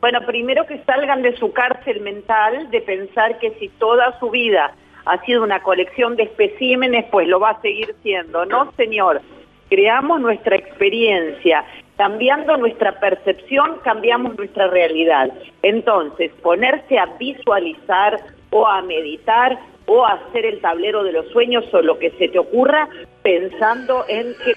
Bueno, 0.00 0.18
primero 0.26 0.66
que 0.66 0.82
salgan 0.84 1.22
de 1.22 1.36
su 1.36 1.52
cárcel 1.52 2.00
mental 2.00 2.70
de 2.70 2.80
pensar 2.80 3.38
que 3.38 3.52
si 3.60 3.68
toda 3.68 4.18
su 4.18 4.30
vida 4.30 4.74
ha 5.04 5.24
sido 5.24 5.44
una 5.44 5.62
colección 5.62 6.16
de 6.16 6.24
especímenes, 6.24 7.06
pues 7.10 7.28
lo 7.28 7.38
va 7.38 7.50
a 7.50 7.60
seguir 7.60 7.94
siendo. 8.02 8.44
No, 8.46 8.72
señor. 8.72 9.20
Creamos 9.68 10.20
nuestra 10.20 10.56
experiencia. 10.56 11.64
Cambiando 11.96 12.56
nuestra 12.56 12.98
percepción, 12.98 13.78
cambiamos 13.84 14.36
nuestra 14.36 14.68
realidad. 14.68 15.30
Entonces, 15.62 16.32
ponerse 16.42 16.98
a 16.98 17.06
visualizar 17.18 18.18
o 18.50 18.66
a 18.66 18.82
meditar 18.82 19.58
o 19.86 20.04
a 20.04 20.12
hacer 20.12 20.46
el 20.46 20.60
tablero 20.60 21.04
de 21.04 21.12
los 21.12 21.28
sueños 21.28 21.64
o 21.72 21.82
lo 21.82 21.98
que 21.98 22.10
se 22.12 22.28
te 22.28 22.38
ocurra 22.38 22.88
pensando 23.22 24.04
en 24.08 24.34
que 24.44 24.54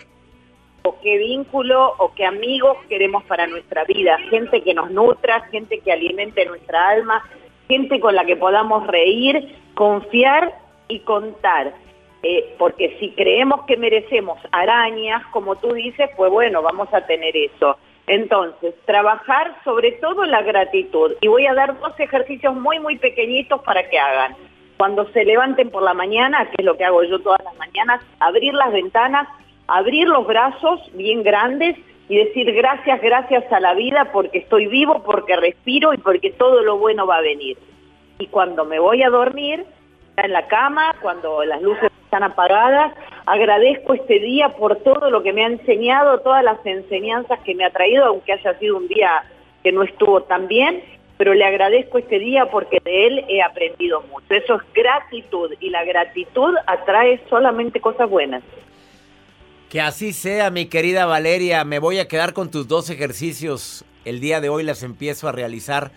o 0.83 0.99
qué 1.01 1.17
vínculo 1.17 1.93
o 1.97 2.13
qué 2.13 2.25
amigos 2.25 2.77
queremos 2.87 3.23
para 3.23 3.47
nuestra 3.47 3.83
vida. 3.85 4.17
Gente 4.29 4.61
que 4.61 4.73
nos 4.73 4.91
nutra, 4.91 5.41
gente 5.49 5.79
que 5.79 5.91
alimente 5.91 6.45
nuestra 6.45 6.89
alma, 6.89 7.23
gente 7.67 7.99
con 7.99 8.15
la 8.15 8.23
que 8.23 8.35
podamos 8.35 8.85
reír, 8.85 9.55
confiar 9.73 10.53
y 10.87 10.99
contar. 10.99 11.73
Eh, 12.27 12.55
porque 12.57 12.97
si 12.99 13.11
creemos 13.11 13.65
que 13.67 13.77
merecemos 13.77 14.39
arañas, 14.51 15.23
como 15.27 15.57
tú 15.57 15.71
dices, 15.73 16.09
pues 16.17 16.31
bueno, 16.31 16.63
vamos 16.63 16.91
a 16.91 17.05
tener 17.05 17.37
eso. 17.37 17.77
Entonces, 18.07 18.73
trabajar 18.85 19.55
sobre 19.63 19.91
todo 19.91 20.25
la 20.25 20.41
gratitud. 20.41 21.11
Y 21.21 21.27
voy 21.27 21.45
a 21.45 21.53
dar 21.53 21.79
dos 21.79 21.93
ejercicios 21.99 22.55
muy, 22.55 22.79
muy 22.79 22.97
pequeñitos 22.97 23.61
para 23.61 23.87
que 23.87 23.99
hagan. 23.99 24.35
Cuando 24.75 25.07
se 25.11 25.23
levanten 25.23 25.69
por 25.69 25.83
la 25.83 25.93
mañana, 25.93 26.49
que 26.49 26.55
es 26.63 26.65
lo 26.65 26.75
que 26.75 26.83
hago 26.85 27.03
yo 27.03 27.19
todas 27.19 27.43
las 27.43 27.55
mañanas, 27.57 28.01
abrir 28.19 28.55
las 28.55 28.73
ventanas, 28.73 29.27
abrir 29.67 30.07
los 30.07 30.25
brazos 30.25 30.81
bien 30.93 31.21
grandes 31.21 31.77
y 32.09 32.17
decir 32.17 32.51
gracias, 32.53 33.03
gracias 33.03 33.53
a 33.53 33.59
la 33.59 33.75
vida 33.75 34.09
porque 34.11 34.39
estoy 34.39 34.65
vivo, 34.65 35.03
porque 35.03 35.35
respiro 35.35 35.93
y 35.93 35.97
porque 35.99 36.31
todo 36.31 36.63
lo 36.63 36.79
bueno 36.79 37.05
va 37.05 37.17
a 37.17 37.21
venir. 37.21 37.55
Y 38.17 38.25
cuando 38.25 38.65
me 38.65 38.79
voy 38.79 39.03
a 39.03 39.11
dormir, 39.11 39.63
en 40.17 40.31
la 40.31 40.47
cama, 40.47 40.95
cuando 41.01 41.43
las 41.43 41.61
luces 41.61 41.91
están 42.15 42.31
apagadas, 42.31 42.93
agradezco 43.25 43.93
este 43.93 44.19
día 44.19 44.49
por 44.49 44.77
todo 44.77 45.09
lo 45.09 45.21
que 45.21 45.33
me 45.33 45.43
ha 45.43 45.47
enseñado, 45.47 46.21
todas 46.21 46.45
las 46.45 46.65
enseñanzas 46.65 47.39
que 47.39 47.53
me 47.53 47.65
ha 47.65 47.71
traído, 47.71 48.05
aunque 48.05 48.31
haya 48.31 48.57
sido 48.57 48.77
un 48.77 48.87
día 48.87 49.23
que 49.61 49.73
no 49.73 49.83
estuvo 49.83 50.23
tan 50.23 50.47
bien, 50.47 50.81
pero 51.17 51.33
le 51.33 51.43
agradezco 51.43 51.97
este 51.97 52.19
día 52.19 52.45
porque 52.45 52.79
de 52.85 53.07
él 53.07 53.25
he 53.27 53.41
aprendido 53.41 54.01
mucho. 54.03 54.27
Eso 54.29 54.55
es 54.55 54.61
gratitud 54.73 55.51
y 55.59 55.69
la 55.71 55.83
gratitud 55.83 56.55
atrae 56.67 57.19
solamente 57.29 57.81
cosas 57.81 58.09
buenas. 58.09 58.43
Que 59.69 59.81
así 59.81 60.13
sea, 60.13 60.49
mi 60.51 60.67
querida 60.67 61.05
Valeria. 61.05 61.65
Me 61.65 61.79
voy 61.79 61.99
a 61.99 62.07
quedar 62.07 62.31
con 62.31 62.49
tus 62.49 62.69
dos 62.69 62.89
ejercicios. 62.89 63.83
El 64.05 64.21
día 64.21 64.39
de 64.39 64.47
hoy 64.47 64.63
las 64.63 64.83
empiezo 64.83 65.27
a 65.27 65.33
realizar. 65.33 65.91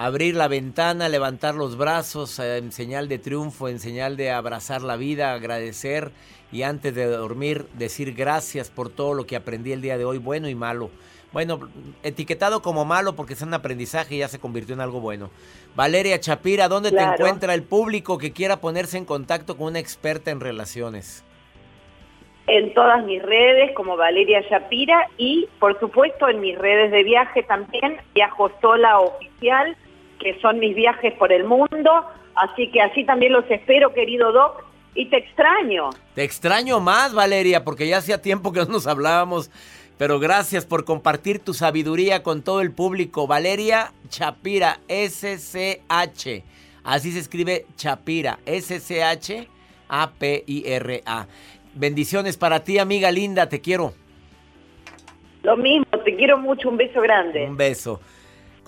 Abrir 0.00 0.36
la 0.36 0.46
ventana, 0.46 1.08
levantar 1.08 1.56
los 1.56 1.76
brazos 1.76 2.38
eh, 2.38 2.58
en 2.58 2.70
señal 2.70 3.08
de 3.08 3.18
triunfo, 3.18 3.68
en 3.68 3.80
señal 3.80 4.16
de 4.16 4.30
abrazar 4.30 4.80
la 4.82 4.94
vida, 4.94 5.32
agradecer 5.32 6.12
y 6.52 6.62
antes 6.62 6.94
de 6.94 7.06
dormir 7.06 7.66
decir 7.74 8.14
gracias 8.14 8.70
por 8.70 8.90
todo 8.90 9.12
lo 9.12 9.26
que 9.26 9.34
aprendí 9.34 9.72
el 9.72 9.82
día 9.82 9.98
de 9.98 10.04
hoy, 10.04 10.18
bueno 10.18 10.48
y 10.48 10.54
malo. 10.54 10.90
Bueno, 11.32 11.58
etiquetado 12.04 12.62
como 12.62 12.84
malo 12.84 13.16
porque 13.16 13.32
es 13.32 13.42
un 13.42 13.52
aprendizaje 13.54 14.14
y 14.14 14.18
ya 14.18 14.28
se 14.28 14.38
convirtió 14.38 14.76
en 14.76 14.82
algo 14.82 15.00
bueno. 15.00 15.30
Valeria 15.74 16.20
Chapira, 16.20 16.68
¿dónde 16.68 16.92
te 16.92 17.02
encuentra 17.02 17.52
el 17.52 17.64
público 17.64 18.18
que 18.18 18.32
quiera 18.32 18.60
ponerse 18.60 18.98
en 18.98 19.04
contacto 19.04 19.56
con 19.56 19.66
una 19.66 19.80
experta 19.80 20.30
en 20.30 20.38
relaciones? 20.38 21.24
En 22.46 22.72
todas 22.72 23.04
mis 23.04 23.20
redes 23.20 23.72
como 23.74 23.96
Valeria 23.96 24.48
Chapira 24.48 25.08
y 25.16 25.48
por 25.58 25.76
supuesto 25.80 26.28
en 26.28 26.38
mis 26.38 26.56
redes 26.56 26.92
de 26.92 27.02
viaje 27.02 27.42
también, 27.42 27.96
Viajo 28.14 28.52
Sola 28.60 29.00
Oficial, 29.00 29.76
que 30.18 30.38
son 30.40 30.58
mis 30.58 30.74
viajes 30.74 31.14
por 31.14 31.32
el 31.32 31.44
mundo. 31.44 31.90
Así 32.34 32.70
que 32.70 32.80
así 32.80 33.04
también 33.04 33.32
los 33.32 33.44
espero, 33.50 33.92
querido 33.92 34.32
Doc, 34.32 34.64
y 34.94 35.06
te 35.06 35.16
extraño. 35.18 35.90
Te 36.14 36.24
extraño 36.24 36.80
más, 36.80 37.14
Valeria, 37.14 37.64
porque 37.64 37.88
ya 37.88 37.98
hacía 37.98 38.22
tiempo 38.22 38.52
que 38.52 38.60
no 38.60 38.66
nos 38.66 38.86
hablábamos. 38.86 39.50
Pero 39.96 40.20
gracias 40.20 40.64
por 40.64 40.84
compartir 40.84 41.40
tu 41.40 41.54
sabiduría 41.54 42.22
con 42.22 42.42
todo 42.42 42.60
el 42.60 42.72
público. 42.72 43.26
Valeria 43.26 43.92
Chapira, 44.08 44.78
S-C-H. 44.86 46.44
Así 46.84 47.10
se 47.12 47.18
escribe 47.18 47.66
Chapira, 47.74 48.38
S-C-H-A-P-I-R-A. 48.46 49.48
Bendiciones 51.74 52.36
para 52.36 52.62
ti, 52.64 52.78
amiga 52.78 53.10
linda, 53.10 53.48
te 53.48 53.60
quiero. 53.60 53.92
Lo 55.42 55.56
mismo, 55.56 55.84
te 56.04 56.14
quiero 56.16 56.38
mucho, 56.38 56.68
un 56.68 56.76
beso 56.76 57.00
grande. 57.00 57.46
Un 57.48 57.56
beso. 57.56 58.00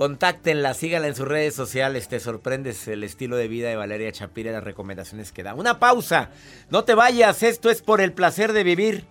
Contáctenla, 0.00 0.72
síganla 0.72 1.08
en 1.08 1.14
sus 1.14 1.28
redes 1.28 1.54
sociales. 1.54 2.08
Te 2.08 2.20
sorprendes 2.20 2.88
el 2.88 3.04
estilo 3.04 3.36
de 3.36 3.48
vida 3.48 3.68
de 3.68 3.76
Valeria 3.76 4.10
Chapira 4.10 4.48
y 4.48 4.54
las 4.54 4.64
recomendaciones 4.64 5.30
que 5.30 5.42
da. 5.42 5.52
Una 5.52 5.78
pausa. 5.78 6.30
No 6.70 6.84
te 6.84 6.94
vayas. 6.94 7.42
Esto 7.42 7.68
es 7.68 7.82
por 7.82 8.00
el 8.00 8.14
placer 8.14 8.54
de 8.54 8.64
vivir. 8.64 9.04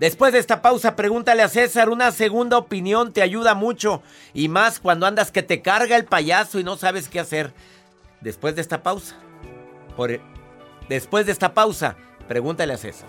Después 0.00 0.32
de 0.32 0.40
esta 0.40 0.62
pausa, 0.62 0.96
pregúntale 0.96 1.44
a 1.44 1.48
César. 1.48 1.90
Una 1.90 2.10
segunda 2.10 2.58
opinión 2.58 3.12
te 3.12 3.22
ayuda 3.22 3.54
mucho. 3.54 4.02
Y 4.34 4.48
más 4.48 4.80
cuando 4.80 5.06
andas 5.06 5.30
que 5.30 5.44
te 5.44 5.62
carga 5.62 5.94
el 5.94 6.06
payaso 6.06 6.58
y 6.58 6.64
no 6.64 6.76
sabes 6.76 7.08
qué 7.08 7.20
hacer. 7.20 7.52
Después 8.20 8.56
de 8.56 8.62
esta 8.62 8.82
pausa. 8.82 9.14
Por 9.96 10.20
Después 10.88 11.26
de 11.26 11.32
esta 11.32 11.54
pausa, 11.54 11.96
pregúntale 12.26 12.72
a 12.72 12.78
César. 12.78 13.08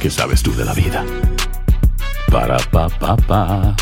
¿Qué 0.00 0.10
sabes 0.10 0.42
tú 0.42 0.54
de 0.54 0.64
la 0.64 0.74
vida? 0.74 1.04
Para 2.30 2.58
pa 2.70 2.88
pa 2.88 3.16
pa. 3.16 3.74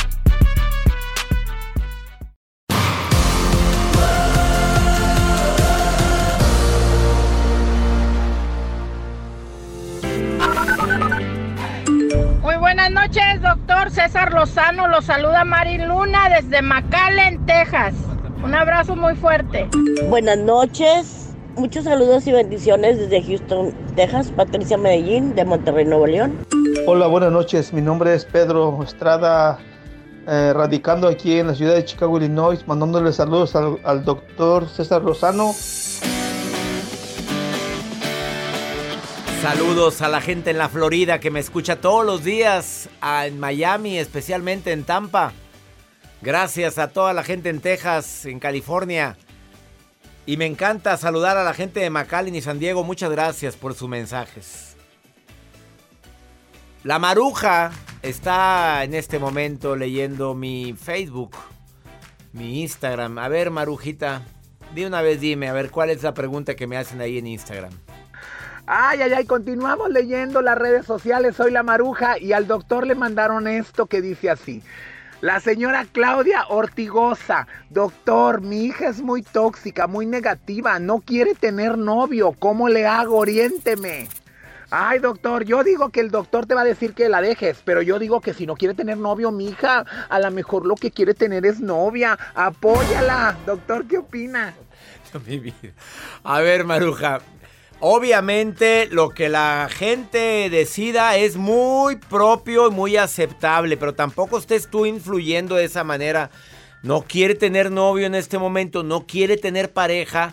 Muy 12.41 12.57
buenas 12.57 12.91
noches, 12.91 13.43
doctor 13.43 13.91
César 13.91 14.32
Lozano. 14.32 14.86
Lo 14.89 15.03
saluda 15.03 15.45
Mari 15.45 15.78
Luna 15.78 16.28
desde 16.28 16.62
McAllen, 16.62 17.45
Texas. 17.45 17.95
Un 18.43 18.55
abrazo 18.55 18.95
muy 18.95 19.16
fuerte. 19.16 19.68
Buenas 20.09 20.39
noches. 20.39 21.24
Muchos 21.57 21.84
saludos 21.84 22.26
y 22.26 22.32
bendiciones 22.32 22.98
desde 22.98 23.22
Houston, 23.22 23.72
Texas, 23.94 24.32
Patricia 24.34 24.76
Medellín, 24.76 25.36
de 25.36 25.44
Monterrey, 25.44 25.84
Nuevo 25.84 26.09
León. 26.09 26.36
Hola, 26.84 27.07
buenas 27.07 27.30
noches. 27.30 27.72
Mi 27.72 27.80
nombre 27.80 28.12
es 28.12 28.24
Pedro 28.24 28.82
Estrada, 28.82 29.61
eh, 30.26 30.52
radicando 30.52 31.07
aquí 31.07 31.38
en 31.38 31.46
la 31.46 31.55
ciudad 31.55 31.76
de 31.76 31.84
Chicago, 31.84 32.18
Illinois, 32.18 32.66
mandándole 32.66 33.12
saludos 33.12 33.55
al, 33.55 34.05
doctor 34.05 34.68
César 34.68 35.05
Rosano. 35.05 35.55
Saludos 39.40 40.02
a 40.02 40.09
la 40.09 40.20
gente 40.20 40.50
en 40.50 40.59
la 40.59 40.68
Florida 40.68 41.20
que 41.20 41.30
me 41.30 41.38
escucha 41.38 41.76
todos 41.76 42.05
los 42.05 42.24
días, 42.24 42.88
en 43.24 43.38
Miami, 43.38 43.96
especialmente 43.96 44.72
en 44.72 44.82
Tampa. 44.82 45.32
Gracias 46.20 46.78
a 46.78 46.88
toda 46.88 47.12
la 47.12 47.22
gente 47.22 47.48
en 47.48 47.61
Texas, 47.61 48.26
en 48.26 48.40
California. 48.40 49.16
Y 50.27 50.37
me 50.39 50.47
encanta 50.47 50.97
saludar 50.97 51.37
a 51.37 51.45
la 51.45 51.53
gente 51.53 51.81
de 51.81 51.91
McAllen 51.91 52.35
y 52.35 52.41
San 52.41 52.59
Diego. 52.59 52.83
Muchas 52.83 53.11
gracias 53.11 53.57
por 53.57 53.75
sus 53.75 53.89
mensajes. 53.89 54.75
La 56.83 56.99
Maruja 56.99 57.72
está 58.03 58.85
en 58.85 58.95
este 58.95 59.18
momento 59.18 59.77
leyendo 59.77 60.35
mi 60.35 60.75
Facebook, 60.75 61.33
mi 62.33 62.62
Instagram. 62.62 63.18
A 63.18 63.29
ver, 63.29 63.51
Marujita, 63.51 64.22
de 64.75 64.87
una 64.87 65.03
vez 65.03 65.20
dime, 65.20 65.49
a 65.49 65.53
ver, 65.53 65.70
¿cuál 65.70 65.91
es 65.91 66.03
la 66.03 66.14
pregunta 66.14 66.55
que 66.57 66.66
me 66.66 66.77
hacen 66.77 67.01
ahí 67.01 67.18
en 67.18 67.27
Instagram? 67.27 67.72
Ay, 68.66 69.03
ay, 69.03 69.12
ay, 69.12 69.27
continuamos 69.27 69.91
leyendo 69.91 70.41
las 70.41 70.57
redes 70.57 70.87
sociales. 70.87 71.37
Soy 71.37 71.51
la 71.51 71.62
Maruja 71.62 72.18
y 72.18 72.33
al 72.33 72.47
doctor 72.47 72.87
le 72.87 72.95
mandaron 72.95 73.47
esto 73.47 73.87
que 73.87 74.01
dice 74.01 74.31
así. 74.31 74.62
La 75.21 75.41
señora 75.41 75.87
Claudia 75.91 76.45
Ortigosa, 76.49 77.47
doctor, 77.71 78.43
mi 78.43 78.67
hija 78.67 78.89
es 78.89 79.01
muy 79.01 79.23
tóxica, 79.23 79.87
muy 79.87 80.07
negativa, 80.07 80.79
no 80.79 81.01
quiere 81.01 81.35
tener 81.35 81.79
novio, 81.79 82.35
¿cómo 82.39 82.69
le 82.69 82.87
hago? 82.87 83.17
Oriénteme. 83.19 84.09
Ay, 84.71 84.99
doctor, 84.99 85.45
yo 85.45 85.62
digo 85.62 85.91
que 85.91 86.01
el 86.01 86.11
doctor 86.11 86.47
te 86.47 86.55
va 86.55 86.62
a 86.62 86.65
decir 86.65 86.95
que 86.95 87.09
la 87.09 87.21
dejes, 87.21 87.62
pero 87.65 87.81
yo 87.81 87.99
digo 87.99 88.21
que 88.21 88.35
si 88.35 88.47
no 88.47 88.57
quiere 88.57 88.75
tener 88.75 88.99
novio, 88.99 89.31
mi 89.31 89.49
hija, 89.49 89.85
a 90.09 90.19
lo 90.19 90.31
mejor 90.31 90.67
lo 90.67 90.75
que 90.75 90.91
quiere 90.91 91.15
tener 91.15 91.47
es 91.47 91.61
novia. 91.61 92.19
Apóyala. 92.35 93.37
Doctor, 93.47 93.87
¿qué 93.87 93.99
opina? 93.99 94.53
A 96.25 96.41
ver, 96.41 96.65
Maruja. 96.65 97.21
Obviamente 97.87 98.89
lo 98.91 99.11
que 99.11 99.28
la 99.28 99.68
gente 99.70 100.49
decida 100.49 101.18
es 101.18 101.37
muy 101.37 101.97
propio 101.97 102.68
y 102.68 102.70
muy 102.70 102.97
aceptable, 102.97 103.76
pero 103.76 103.95
tampoco 103.95 104.39
estés 104.39 104.70
tú 104.70 104.87
influyendo 104.87 105.57
de 105.57 105.66
esa 105.66 105.85
manera. 105.85 106.30
No 106.82 107.03
quiere 107.03 107.35
tener 107.35 107.70
novio 107.70 108.07
en 108.07 108.14
este 108.14 108.39
momento, 108.39 108.85
no 108.85 109.07
quiere 109.07 109.37
tener 109.37 109.74
pareja, 109.74 110.32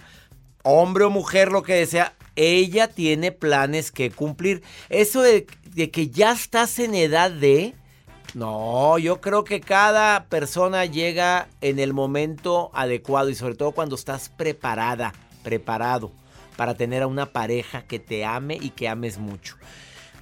hombre 0.63 1.03
o 1.03 1.09
mujer, 1.09 1.51
lo 1.51 1.61
que 1.61 1.73
desea. 1.73 2.13
Ella 2.37 2.87
tiene 2.87 3.33
planes 3.33 3.91
que 3.91 4.11
cumplir. 4.11 4.63
Eso 4.87 5.21
de, 5.21 5.45
de 5.71 5.91
que 5.91 6.07
ya 6.07 6.31
estás 6.31 6.79
en 6.79 6.95
edad 6.95 7.31
de... 7.31 7.75
No, 8.33 8.97
yo 8.97 9.19
creo 9.19 9.43
que 9.43 9.59
cada 9.59 10.23
persona 10.29 10.85
llega 10.85 11.49
en 11.59 11.79
el 11.79 11.91
momento 11.91 12.71
adecuado 12.73 13.29
y 13.29 13.35
sobre 13.35 13.55
todo 13.55 13.73
cuando 13.73 13.95
estás 13.95 14.29
preparada, 14.29 15.11
preparado 15.43 16.13
para 16.61 16.75
tener 16.75 17.01
a 17.01 17.07
una 17.07 17.25
pareja 17.25 17.87
que 17.87 17.97
te 17.97 18.23
ame 18.23 18.55
y 18.61 18.69
que 18.69 18.87
ames 18.87 19.17
mucho. 19.17 19.55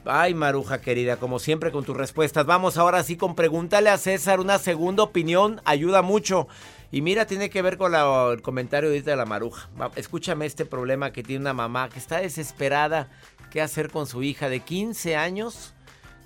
Ay, 0.05 0.33
Maruja 0.33 0.79
querida, 0.79 1.17
como 1.17 1.37
siempre 1.37 1.69
con 1.69 1.83
tus 1.83 1.97
respuestas. 1.97 2.45
Vamos 2.45 2.77
ahora 2.77 3.03
sí 3.03 3.17
con 3.17 3.35
pregúntale 3.35 3.89
a 3.89 3.97
César 3.97 4.39
una 4.39 4.57
segunda 4.57 5.03
opinión, 5.03 5.59
ayuda 5.65 6.01
mucho. 6.01 6.47
Y 6.93 7.01
mira, 7.01 7.25
tiene 7.25 7.49
que 7.49 7.61
ver 7.61 7.77
con 7.77 7.93
el 7.93 8.41
comentario 8.41 8.89
de 8.89 9.15
la 9.17 9.25
Maruja. 9.25 9.67
escúchame 9.97 10.45
este 10.45 10.63
problema 10.63 11.11
que 11.11 11.23
tiene 11.23 11.41
una 11.41 11.53
mamá 11.53 11.89
que 11.89 11.99
está 11.99 12.21
desesperada. 12.21 13.09
¿Qué 13.51 13.61
hacer 13.61 13.91
con 13.91 14.07
su 14.07 14.23
hija 14.23 14.47
de 14.47 14.61
15 14.61 15.17
años 15.17 15.73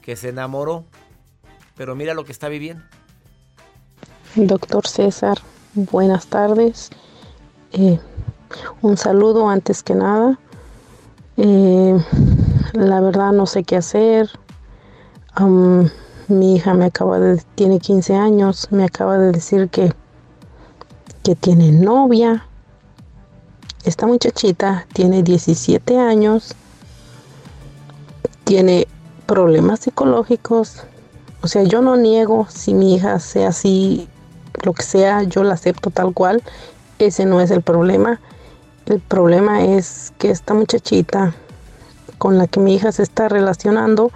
que 0.04 0.16
se 0.16 0.30
enamoró? 0.30 0.86
Pero 1.76 1.96
mira 1.96 2.14
lo 2.14 2.24
que 2.24 2.34
está 2.34 2.50
viviendo. 2.50 2.84
Doctor 4.36 4.86
César, 4.86 5.40
buenas 5.74 6.28
tardes. 6.28 6.92
Eh, 7.72 7.98
un 8.82 8.98
saludo 8.98 9.50
antes 9.50 9.84
que 9.84 9.96
nada. 9.96 10.40
Eh, 11.38 11.98
la 12.74 13.02
verdad 13.02 13.32
no 13.32 13.46
sé 13.46 13.64
qué 13.64 13.78
hacer. 13.78 14.30
mi 16.28 16.56
hija 16.56 16.74
me 16.74 16.86
acaba 16.86 17.20
de, 17.20 17.42
tiene 17.56 17.80
15 17.80 18.16
años, 18.16 18.68
me 18.72 18.86
acaba 18.86 19.18
de 19.18 19.32
decir 19.32 19.70
que, 19.70 19.94
que 21.24 21.36
tiene 21.36 21.72
novia. 21.72 22.46
Esta 23.84 24.08
muchachita 24.08 24.88
tiene 24.94 25.24
17 25.24 26.00
años, 26.00 26.56
tiene 28.46 28.88
problemas 29.26 29.82
psicológicos, 29.82 30.84
o 31.44 31.48
sea, 31.50 31.64
yo 31.64 31.82
no 31.82 31.98
niego 31.98 32.48
si 32.50 32.74
mi 32.74 32.96
hija 32.96 33.20
sea 33.20 33.50
así, 33.50 34.08
lo 34.64 34.72
que 34.72 34.84
sea, 34.84 35.24
yo 35.24 35.44
la 35.44 35.56
acepto 35.56 35.90
tal 35.90 36.14
cual. 36.14 36.42
Ese 37.00 37.26
no 37.26 37.42
es 37.42 37.52
el 37.52 37.62
problema. 37.62 38.22
El 38.86 39.00
problema 39.00 39.64
es 39.64 40.14
que 40.18 40.30
esta 40.30 40.54
muchachita 40.54 41.34
con 42.18 42.38
la 42.38 42.48
que 42.48 42.60
mi 42.60 42.76
hija 42.76 42.92
se 42.92 43.04
está 43.04 43.30
relacionando, 43.30 44.12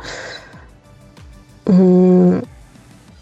mm, 1.65 2.37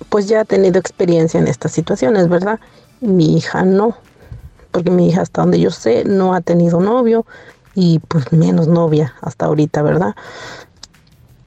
pues 0.09 0.27
ya 0.27 0.41
ha 0.41 0.45
tenido 0.45 0.79
experiencia 0.79 1.39
en 1.39 1.47
estas 1.47 1.71
situaciones, 1.71 2.29
¿verdad? 2.29 2.59
Mi 2.99 3.37
hija 3.37 3.63
no, 3.63 3.97
porque 4.71 4.89
mi 4.89 5.09
hija 5.09 5.21
hasta 5.21 5.41
donde 5.41 5.59
yo 5.59 5.71
sé 5.71 6.03
no 6.05 6.33
ha 6.33 6.41
tenido 6.41 6.79
novio 6.79 7.25
y 7.75 7.99
pues 7.99 8.31
menos 8.31 8.67
novia 8.67 9.13
hasta 9.21 9.45
ahorita, 9.45 9.81
¿verdad? 9.83 10.15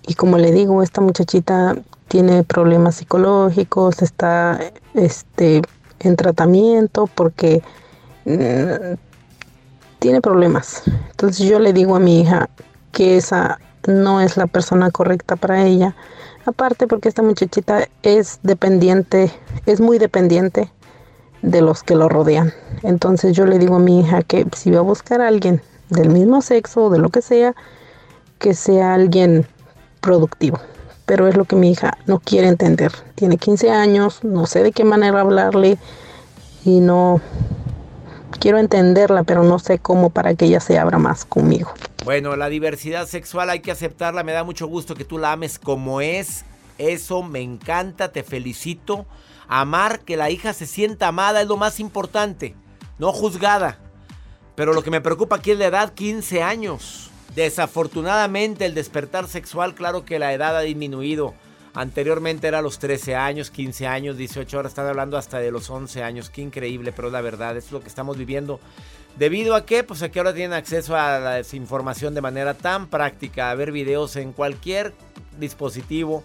Y 0.06 0.14
como 0.14 0.38
le 0.38 0.52
digo, 0.52 0.82
esta 0.82 1.00
muchachita 1.00 1.76
tiene 2.08 2.44
problemas 2.44 2.96
psicológicos, 2.96 4.00
está 4.02 4.60
este, 4.94 5.62
en 6.00 6.16
tratamiento 6.16 7.06
porque 7.06 7.62
mm, 8.24 9.07
tiene 9.98 10.20
problemas. 10.20 10.82
Entonces 11.10 11.46
yo 11.46 11.58
le 11.58 11.72
digo 11.72 11.96
a 11.96 12.00
mi 12.00 12.20
hija 12.20 12.48
que 12.92 13.16
esa 13.16 13.58
no 13.86 14.20
es 14.20 14.36
la 14.36 14.46
persona 14.46 14.90
correcta 14.90 15.36
para 15.36 15.64
ella. 15.64 15.94
Aparte 16.46 16.86
porque 16.86 17.08
esta 17.08 17.22
muchachita 17.22 17.88
es 18.02 18.40
dependiente, 18.42 19.30
es 19.66 19.80
muy 19.80 19.98
dependiente 19.98 20.70
de 21.42 21.60
los 21.60 21.82
que 21.82 21.94
lo 21.94 22.08
rodean. 22.08 22.52
Entonces 22.82 23.36
yo 23.36 23.44
le 23.44 23.58
digo 23.58 23.76
a 23.76 23.80
mi 23.80 24.00
hija 24.00 24.22
que 24.22 24.46
si 24.56 24.70
va 24.70 24.78
a 24.78 24.82
buscar 24.82 25.20
a 25.20 25.28
alguien 25.28 25.62
del 25.90 26.10
mismo 26.10 26.42
sexo 26.42 26.84
o 26.84 26.90
de 26.90 26.98
lo 26.98 27.10
que 27.10 27.22
sea, 27.22 27.54
que 28.38 28.54
sea 28.54 28.94
alguien 28.94 29.46
productivo 30.00 30.58
pero 31.08 31.26
es 31.26 31.38
lo 31.38 31.46
que 31.46 31.56
mi 31.56 31.70
hija 31.70 31.96
no 32.04 32.20
quiere 32.20 32.48
entender. 32.48 32.92
Tiene 33.14 33.38
15 33.38 33.70
años, 33.70 34.22
no 34.24 34.44
sé 34.44 34.62
de 34.62 34.72
qué 34.72 34.84
manera 34.84 35.22
hablarle 35.22 35.78
y 36.66 36.80
no 36.80 37.22
quiero 38.38 38.58
entenderla, 38.58 39.24
pero 39.24 39.42
no 39.42 39.58
sé 39.58 39.78
cómo 39.78 40.10
para 40.10 40.34
que 40.34 40.46
ella 40.46 40.60
se 40.60 40.78
abra 40.78 40.98
más 40.98 41.24
conmigo. 41.24 41.72
Bueno, 42.04 42.36
la 42.36 42.48
diversidad 42.48 43.06
sexual 43.06 43.50
hay 43.50 43.60
que 43.60 43.70
aceptarla, 43.70 44.22
me 44.22 44.32
da 44.32 44.44
mucho 44.44 44.66
gusto 44.66 44.94
que 44.94 45.04
tú 45.04 45.18
la 45.18 45.32
ames 45.32 45.58
como 45.58 46.00
es. 46.00 46.44
Eso 46.78 47.22
me 47.22 47.40
encanta, 47.40 48.12
te 48.12 48.22
felicito. 48.22 49.06
Amar, 49.48 50.00
que 50.00 50.16
la 50.16 50.30
hija 50.30 50.52
se 50.52 50.66
sienta 50.66 51.08
amada 51.08 51.40
es 51.40 51.48
lo 51.48 51.56
más 51.56 51.80
importante, 51.80 52.54
no 52.98 53.12
juzgada. 53.12 53.78
Pero 54.54 54.72
lo 54.72 54.82
que 54.82 54.90
me 54.90 55.00
preocupa 55.00 55.36
aquí 55.36 55.52
es 55.52 55.58
la 55.58 55.66
edad, 55.66 55.94
15 55.94 56.42
años. 56.42 57.10
Desafortunadamente 57.34 58.66
el 58.66 58.74
despertar 58.74 59.28
sexual, 59.28 59.74
claro 59.74 60.04
que 60.04 60.18
la 60.18 60.32
edad 60.32 60.56
ha 60.56 60.60
disminuido. 60.60 61.34
Anteriormente 61.74 62.48
era 62.48 62.62
los 62.62 62.78
13 62.78 63.14
años, 63.14 63.50
15 63.50 63.86
años, 63.86 64.16
18 64.16 64.58
horas, 64.58 64.72
están 64.72 64.86
hablando 64.86 65.16
hasta 65.16 65.38
de 65.38 65.50
los 65.50 65.68
11 65.70 66.02
años. 66.02 66.30
Qué 66.30 66.40
increíble, 66.40 66.92
pero 66.92 67.10
la 67.10 67.20
verdad 67.20 67.56
es 67.56 67.70
lo 67.72 67.80
que 67.80 67.88
estamos 67.88 68.16
viviendo. 68.16 68.60
¿Debido 69.16 69.54
a 69.54 69.66
qué? 69.66 69.84
Pues 69.84 70.02
a 70.02 70.10
que 70.10 70.20
ahora 70.20 70.32
tienen 70.32 70.52
acceso 70.52 70.96
a 70.96 71.18
la 71.18 71.42
información 71.52 72.14
de 72.14 72.20
manera 72.20 72.54
tan 72.54 72.86
práctica, 72.86 73.50
a 73.50 73.54
ver 73.54 73.72
videos 73.72 74.16
en 74.16 74.32
cualquier 74.32 74.92
dispositivo. 75.38 76.22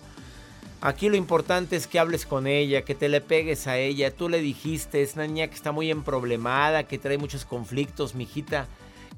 Aquí 0.81 1.09
lo 1.09 1.15
importante 1.15 1.75
es 1.75 1.87
que 1.87 1.97
hables 1.97 2.25
con 2.25 2.45
ella, 2.45 2.83
que 2.83 2.93
te 2.93 3.09
le 3.09 3.21
pegues 3.21 3.67
a 3.67 3.77
ella. 3.77 4.13
Tú 4.13 4.29
le 4.29 4.41
dijiste, 4.41 5.01
es 5.01 5.15
una 5.15 5.25
niña 5.27 5.47
que 5.47 5.55
está 5.55 5.71
muy 5.71 5.89
emproblemada, 5.89 6.83
que 6.83 6.97
trae 6.97 7.17
muchos 7.17 7.45
conflictos, 7.45 8.15
mijita. 8.15 8.67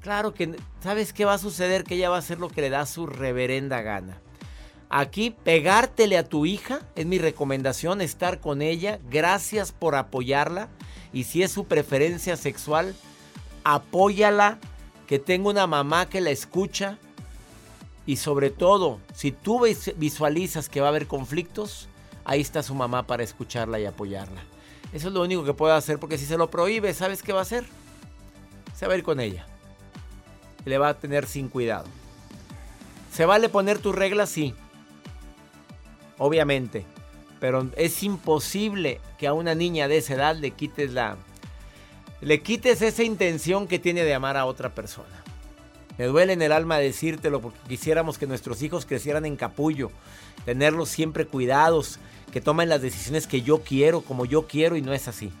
Claro 0.00 0.32
que, 0.32 0.54
¿sabes 0.82 1.12
qué 1.12 1.24
va 1.24 1.34
a 1.34 1.38
suceder? 1.38 1.82
Que 1.84 1.96
ella 1.96 2.08
va 2.08 2.16
a 2.16 2.20
hacer 2.20 2.38
lo 2.38 2.48
que 2.48 2.60
le 2.60 2.70
da 2.70 2.86
su 2.86 3.06
reverenda 3.06 3.82
gana. 3.82 4.20
Aquí, 4.88 5.30
pegártele 5.30 6.16
a 6.16 6.24
tu 6.24 6.46
hija 6.46 6.80
es 6.94 7.06
mi 7.06 7.18
recomendación, 7.18 8.00
estar 8.00 8.40
con 8.40 8.62
ella. 8.62 9.00
Gracias 9.10 9.72
por 9.72 9.94
apoyarla. 9.94 10.68
Y 11.12 11.24
si 11.24 11.42
es 11.42 11.50
su 11.50 11.64
preferencia 11.64 12.36
sexual, 12.36 12.94
apóyala. 13.64 14.58
Que 15.06 15.18
tenga 15.18 15.50
una 15.50 15.66
mamá 15.66 16.08
que 16.08 16.20
la 16.20 16.30
escucha. 16.30 16.98
Y 18.06 18.16
sobre 18.16 18.50
todo, 18.50 19.00
si 19.14 19.32
tú 19.32 19.64
visualizas 19.96 20.68
que 20.68 20.80
va 20.80 20.88
a 20.88 20.90
haber 20.90 21.06
conflictos, 21.06 21.88
ahí 22.24 22.40
está 22.40 22.62
su 22.62 22.74
mamá 22.74 23.06
para 23.06 23.22
escucharla 23.22 23.80
y 23.80 23.86
apoyarla. 23.86 24.42
Eso 24.92 25.08
es 25.08 25.14
lo 25.14 25.22
único 25.22 25.44
que 25.44 25.54
puede 25.54 25.74
hacer, 25.74 25.98
porque 25.98 26.18
si 26.18 26.26
se 26.26 26.36
lo 26.36 26.50
prohíbe, 26.50 26.94
¿sabes 26.94 27.22
qué 27.22 27.32
va 27.32 27.40
a 27.40 27.42
hacer? 27.42 27.64
Se 28.74 28.86
va 28.86 28.94
a 28.94 28.96
ir 28.96 29.02
con 29.02 29.18
ella 29.18 29.46
le 30.66 30.78
va 30.78 30.90
a 30.90 30.94
tener 30.94 31.26
sin 31.26 31.48
cuidado. 31.48 31.86
¿Se 33.12 33.24
vale 33.24 33.48
poner 33.48 33.78
tus 33.78 33.94
reglas? 33.94 34.28
Sí. 34.28 34.54
Obviamente. 36.18 36.84
Pero 37.40 37.68
es 37.76 38.02
imposible 38.02 39.00
que 39.18 39.26
a 39.26 39.34
una 39.34 39.54
niña 39.54 39.88
de 39.88 39.98
esa 39.98 40.14
edad 40.14 40.36
le 40.36 40.52
quites 40.52 40.92
la. 40.92 41.16
Le 42.20 42.42
quites 42.42 42.80
esa 42.80 43.02
intención 43.02 43.68
que 43.68 43.78
tiene 43.78 44.04
de 44.04 44.14
amar 44.14 44.36
a 44.36 44.46
otra 44.46 44.74
persona. 44.74 45.22
Me 45.98 46.06
duele 46.06 46.32
en 46.32 46.42
el 46.42 46.52
alma 46.52 46.78
decírtelo 46.78 47.40
porque 47.40 47.58
quisiéramos 47.68 48.18
que 48.18 48.26
nuestros 48.26 48.62
hijos 48.62 48.84
crecieran 48.84 49.24
en 49.24 49.36
capullo, 49.36 49.90
tenerlos 50.44 50.90
siempre 50.90 51.26
cuidados, 51.26 51.98
que 52.32 52.40
tomen 52.40 52.68
las 52.68 52.82
decisiones 52.82 53.26
que 53.26 53.42
yo 53.42 53.62
quiero, 53.62 54.02
como 54.02 54.26
yo 54.26 54.46
quiero 54.46 54.76
y 54.76 54.82
no 54.82 54.92
es 54.92 55.08
así. 55.08 55.32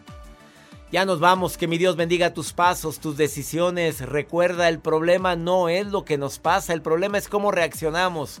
Ya 0.92 1.04
nos 1.04 1.18
vamos, 1.18 1.58
que 1.58 1.66
mi 1.66 1.78
Dios 1.78 1.96
bendiga 1.96 2.32
tus 2.32 2.52
pasos, 2.52 3.00
tus 3.00 3.16
decisiones. 3.16 4.00
Recuerda, 4.00 4.68
el 4.68 4.78
problema 4.78 5.34
no 5.34 5.68
es 5.68 5.86
lo 5.86 6.04
que 6.04 6.16
nos 6.16 6.38
pasa, 6.38 6.72
el 6.72 6.80
problema 6.80 7.18
es 7.18 7.28
cómo 7.28 7.50
reaccionamos 7.50 8.40